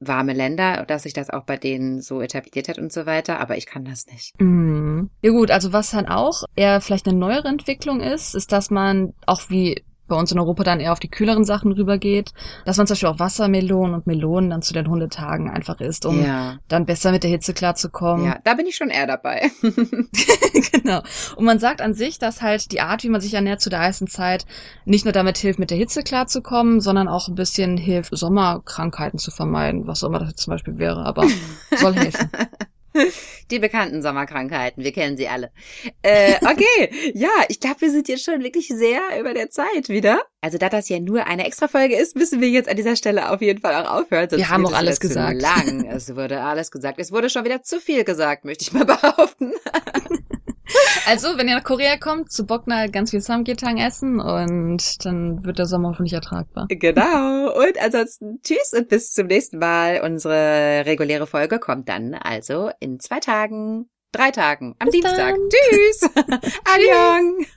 warme 0.00 0.32
Länder, 0.32 0.84
dass 0.86 1.04
sich 1.04 1.12
das 1.12 1.30
auch 1.30 1.44
bei 1.44 1.56
denen 1.56 2.00
so 2.00 2.20
etabliert 2.20 2.68
hat 2.68 2.78
und 2.78 2.92
so 2.92 3.06
weiter. 3.06 3.40
Aber 3.40 3.56
ich 3.56 3.66
kann 3.66 3.84
das 3.84 4.06
nicht. 4.06 4.40
Mhm. 4.40 5.10
Ja 5.22 5.30
gut, 5.30 5.50
also 5.50 5.72
was 5.72 5.90
dann 5.90 6.06
auch 6.06 6.44
eher 6.56 6.80
vielleicht 6.80 7.08
eine 7.08 7.18
neuere 7.18 7.48
Entwicklung 7.48 8.00
ist, 8.00 8.34
ist, 8.34 8.52
dass 8.52 8.70
man 8.70 9.14
auch 9.26 9.48
wie 9.48 9.82
bei 10.06 10.16
uns 10.16 10.32
in 10.32 10.38
Europa 10.38 10.64
dann 10.64 10.80
eher 10.80 10.92
auf 10.92 11.00
die 11.00 11.08
kühleren 11.08 11.44
Sachen 11.44 11.72
rübergeht, 11.72 12.32
dass 12.64 12.76
man 12.76 12.86
zum 12.86 12.94
Beispiel 12.94 13.08
auch 13.08 13.18
Wassermelonen 13.18 13.94
und 13.94 14.06
Melonen 14.06 14.50
dann 14.50 14.62
zu 14.62 14.74
den 14.74 14.88
Hundetagen 14.88 15.50
einfach 15.50 15.80
isst, 15.80 16.06
um 16.06 16.22
ja, 16.22 16.58
dann 16.68 16.86
besser 16.86 17.10
mit 17.10 17.22
der 17.22 17.30
Hitze 17.30 17.54
klarzukommen. 17.54 18.26
ja, 18.26 18.38
da 18.44 18.54
bin 18.54 18.66
ich 18.66 18.76
schon 18.76 18.90
eher 18.90 19.06
dabei. 19.06 19.50
genau. 20.72 21.02
Und 21.36 21.44
man 21.44 21.58
sagt 21.58 21.80
an 21.80 21.94
sich, 21.94 22.18
dass 22.18 22.42
halt 22.42 22.72
die 22.72 22.80
Art, 22.80 23.02
wie 23.02 23.08
man 23.08 23.20
sich 23.20 23.34
ernährt 23.34 23.60
zu 23.60 23.70
der 23.70 23.80
heißen 23.80 24.06
Zeit, 24.06 24.46
nicht 24.84 25.04
nur 25.04 25.12
damit 25.12 25.38
hilft, 25.38 25.58
mit 25.58 25.70
der 25.70 25.78
Hitze 25.78 26.02
klarzukommen, 26.02 26.80
sondern 26.80 27.08
auch 27.08 27.28
ein 27.28 27.34
bisschen 27.34 27.76
hilft, 27.76 28.16
Sommerkrankheiten 28.16 29.18
zu 29.18 29.30
vermeiden, 29.30 29.86
was 29.86 30.02
auch 30.02 30.08
immer 30.08 30.18
das 30.18 30.30
jetzt 30.30 30.42
zum 30.42 30.52
Beispiel 30.52 30.78
wäre, 30.78 31.04
aber 31.04 31.26
soll 31.76 31.94
helfen. 31.94 32.30
Die 33.50 33.58
bekannten 33.58 34.02
Sommerkrankheiten, 34.02 34.84
wir 34.84 34.92
kennen 34.92 35.16
sie 35.16 35.28
alle. 35.28 35.50
Äh, 36.02 36.36
okay, 36.42 37.12
ja, 37.14 37.30
ich 37.48 37.60
glaube, 37.60 37.80
wir 37.80 37.90
sind 37.90 38.08
jetzt 38.08 38.24
schon 38.24 38.42
wirklich 38.42 38.68
sehr 38.68 39.00
über 39.18 39.34
der 39.34 39.50
Zeit 39.50 39.88
wieder. 39.88 40.22
Also 40.40 40.58
da 40.58 40.68
das 40.68 40.88
ja 40.88 41.00
nur 41.00 41.26
eine 41.26 41.46
Extra-Folge 41.46 41.96
ist, 41.96 42.16
müssen 42.16 42.40
wir 42.40 42.48
jetzt 42.48 42.68
an 42.68 42.76
dieser 42.76 42.96
Stelle 42.96 43.30
auf 43.30 43.40
jeden 43.42 43.60
Fall 43.60 43.74
auch 43.74 44.00
aufhören. 44.00 44.28
Sonst 44.30 44.40
Wir 44.42 44.48
haben 44.48 44.66
auch 44.66 44.70
es 44.70 44.76
alles 44.76 45.00
gesagt. 45.00 45.40
Lang. 45.40 45.84
Es 45.94 46.16
wurde 46.16 46.40
alles 46.40 46.70
gesagt. 46.70 46.98
Es 46.98 47.12
wurde 47.12 47.30
schon 47.30 47.44
wieder 47.44 47.62
zu 47.62 47.80
viel 47.80 48.04
gesagt, 48.04 48.44
möchte 48.44 48.62
ich 48.62 48.72
mal 48.72 48.84
behaupten. 48.84 49.52
Also, 51.06 51.36
wenn 51.36 51.48
ihr 51.48 51.56
nach 51.56 51.64
Korea 51.64 51.96
kommt, 51.98 52.32
zu 52.32 52.46
Boknal 52.46 52.90
ganz 52.90 53.10
viel 53.10 53.20
Samgyetang 53.20 53.76
essen 53.78 54.20
und 54.20 55.04
dann 55.04 55.44
wird 55.44 55.58
der 55.58 55.66
Sommer 55.66 55.90
hoffentlich 55.90 56.14
ertragbar. 56.14 56.66
Genau. 56.68 57.54
Und 57.54 57.78
ansonsten 57.82 58.40
tschüss 58.42 58.72
und 58.76 58.88
bis 58.88 59.12
zum 59.12 59.26
nächsten 59.26 59.58
Mal. 59.58 60.00
Unsere 60.02 60.84
reguläre 60.86 61.26
Folge 61.26 61.58
kommt 61.58 61.88
dann 61.88 62.14
also 62.14 62.70
in 62.80 63.00
zwei 63.00 63.20
Tagen, 63.20 63.90
drei 64.12 64.30
Tagen, 64.30 64.74
am 64.78 64.86
Bis 64.86 65.00
Dienstag. 65.00 65.34
dann. 65.34 65.48
Tschüss. 65.50 66.02
Annyeong. 66.74 67.46